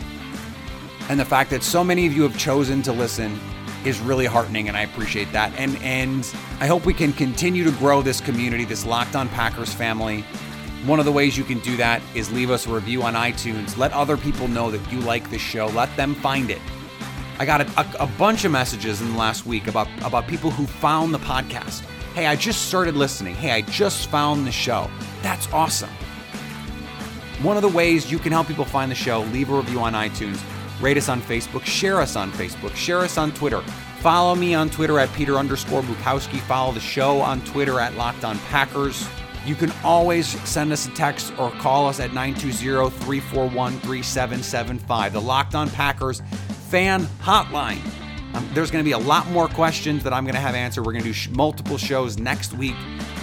And 1.11 1.21
the 1.21 1.25
fact 1.25 1.51
that 1.51 1.63
so 1.63 1.85
many 1.85 2.07
of 2.07 2.15
you 2.15 2.23
have 2.23 2.39
chosen 2.39 2.81
to 2.83 2.93
listen 2.93 3.39
is 3.85 4.01
really 4.01 4.25
heartening 4.25 4.69
and 4.69 4.77
I 4.77 4.83
appreciate 4.83 5.31
that. 5.33 5.53
And 5.59 5.77
and 5.83 6.27
I 6.61 6.67
hope 6.67 6.87
we 6.87 6.95
can 6.95 7.13
continue 7.13 7.65
to 7.65 7.73
grow 7.73 8.01
this 8.01 8.21
community, 8.21 8.65
this 8.65 8.87
Locked 8.87 9.15
On 9.15 9.29
Packers 9.29 9.75
family. 9.75 10.23
One 10.87 10.99
of 10.99 11.05
the 11.05 11.13
ways 11.13 11.37
you 11.37 11.45
can 11.45 11.59
do 11.61 11.77
that 11.77 12.03
is 12.15 12.33
leave 12.33 12.51
us 12.51 12.67
a 12.67 12.71
review 12.71 13.03
on 13.03 13.15
iTunes. 13.15 13.77
Let 13.77 13.93
other 13.93 14.17
people 14.17 14.49
know 14.49 14.71
that 14.71 14.93
you 14.93 15.01
like 15.01 15.31
this 15.31 15.43
show. 15.43 15.67
Let 15.69 15.95
them 15.97 16.15
find 16.15 16.51
it. 16.51 16.61
I 17.39 17.45
got 17.45 17.63
a, 17.63 17.81
a, 17.81 18.05
a 18.05 18.07
bunch 18.07 18.45
of 18.45 18.53
messages 18.53 19.01
in 19.03 19.13
the 19.13 19.19
last 19.19 19.45
week 19.45 19.67
about 19.67 19.89
about 20.03 20.27
people 20.27 20.51
who 20.51 20.67
found 20.67 21.13
the 21.13 21.19
podcast. 21.19 21.83
Hey, 22.15 22.27
I 22.27 22.37
just 22.37 22.69
started 22.69 22.97
listening. 22.97 23.35
Hey, 23.35 23.51
I 23.51 23.61
just 23.63 24.09
found 24.09 24.47
the 24.47 24.53
show. 24.53 24.91
That's 25.23 25.53
awesome. 25.53 25.91
One 27.43 27.57
of 27.57 27.63
the 27.63 27.69
ways 27.69 28.11
you 28.11 28.19
can 28.19 28.33
help 28.33 28.47
people 28.47 28.65
find 28.65 28.91
the 28.91 28.97
show, 28.97 29.23
leave 29.25 29.51
a 29.51 29.57
review 29.57 29.81
on 29.81 29.93
iTunes 29.93 30.41
Rate 30.81 30.97
us 30.97 31.09
on 31.09 31.23
Facebook, 31.23 31.65
share 31.65 32.01
us 32.01 32.17
on 32.17 32.33
Facebook, 32.33 32.75
share 32.75 32.99
us 32.99 33.17
on 33.17 33.33
Twitter. 33.33 33.61
Follow 34.01 34.35
me 34.35 34.55
on 34.55 34.69
Twitter 34.69 34.99
at 34.99 35.13
Peter 35.15 35.37
underscore 35.37 35.83
Bukowski. 35.83 36.41
Follow 36.41 36.73
the 36.73 36.81
show 36.81 37.21
on 37.21 37.41
Twitter 37.43 37.81
at 37.81 37.95
Locked 37.95 38.25
On 38.25 38.39
Packers. 38.51 39.09
You 39.47 39.55
can 39.55 39.73
always 39.83 40.27
send 40.49 40.73
us 40.73 40.87
a 40.87 40.91
text 40.91 41.33
or 41.39 41.51
call 41.53 41.87
us 41.87 42.01
at 42.01 42.13
920 42.13 42.91
341 42.91 43.73
3775. 43.81 45.13
The 45.13 45.21
Locked 45.21 45.55
On 45.55 45.71
Packers 45.71 46.23
fan 46.69 47.03
hotline. 47.23 47.81
Um, 48.35 48.49
there's 48.53 48.71
going 48.71 48.85
to 48.85 48.89
be 48.89 48.93
a 48.93 48.99
lot 48.99 49.27
more 49.29 49.49
questions 49.49 50.03
that 50.05 50.13
I'm 50.13 50.25
going 50.25 50.35
to 50.35 50.41
have 50.41 50.55
answered. 50.55 50.85
We're 50.85 50.93
going 50.93 51.05
to 51.05 51.09
do 51.09 51.15
sh- 51.15 51.31
multiple 51.31 51.79
shows 51.79 52.19
next 52.19 52.53
week 52.53 52.77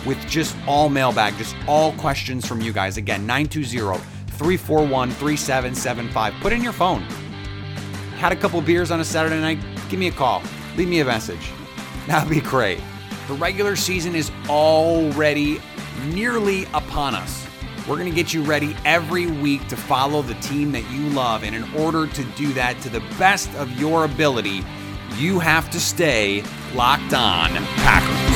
with 0.06 0.18
just 0.28 0.56
all 0.68 0.90
mailbag, 0.90 1.38
just 1.38 1.56
all 1.68 1.94
questions 1.94 2.48
from 2.48 2.62
you 2.62 2.74
guys. 2.74 2.98
Again, 2.98 3.26
920 3.28 4.00
341 4.28 5.12
3775. 5.12 6.34
Put 6.42 6.54
in 6.54 6.64
your 6.64 6.74
phone 6.74 7.06
had 8.22 8.32
a 8.32 8.36
couple 8.36 8.62
beers 8.62 8.92
on 8.92 9.00
a 9.00 9.04
Saturday 9.04 9.42
night, 9.42 9.58
give 9.90 10.00
me 10.00 10.08
a 10.08 10.12
call. 10.12 10.44
Leave 10.78 10.88
me 10.88 11.00
a 11.00 11.06
message. 11.06 11.52
That'd 12.06 12.30
be 12.30 12.40
great. 12.40 12.80
The 13.28 13.34
regular 13.34 13.76
season 13.76 14.14
is 14.14 14.32
already 14.48 15.60
nearly 16.06 16.66
upon 16.66 17.16
us. 17.16 17.48
We're 17.88 17.96
going 17.96 18.12
to 18.12 18.16
get 18.16 18.32
you 18.32 18.44
ready 18.44 18.76
every 18.86 19.26
week 19.26 19.68
to 19.70 19.76
follow 19.76 20.22
the 20.22 20.36
team 20.36 20.72
that 20.74 20.88
you 20.92 21.10
love. 21.10 21.44
And 21.44 21.56
in 21.56 21.64
order 21.74 22.06
to 22.06 22.24
do 22.36 22.54
that 22.54 22.80
to 22.82 22.90
the 22.90 23.00
best 23.18 23.52
of 23.56 23.72
your 23.80 24.06
ability, 24.06 24.64
you 25.22 25.38
have 25.38 25.70
to 25.70 25.80
stay 25.80 26.44
locked 26.74 27.14
on 27.14 27.50
Packers. 27.84 28.31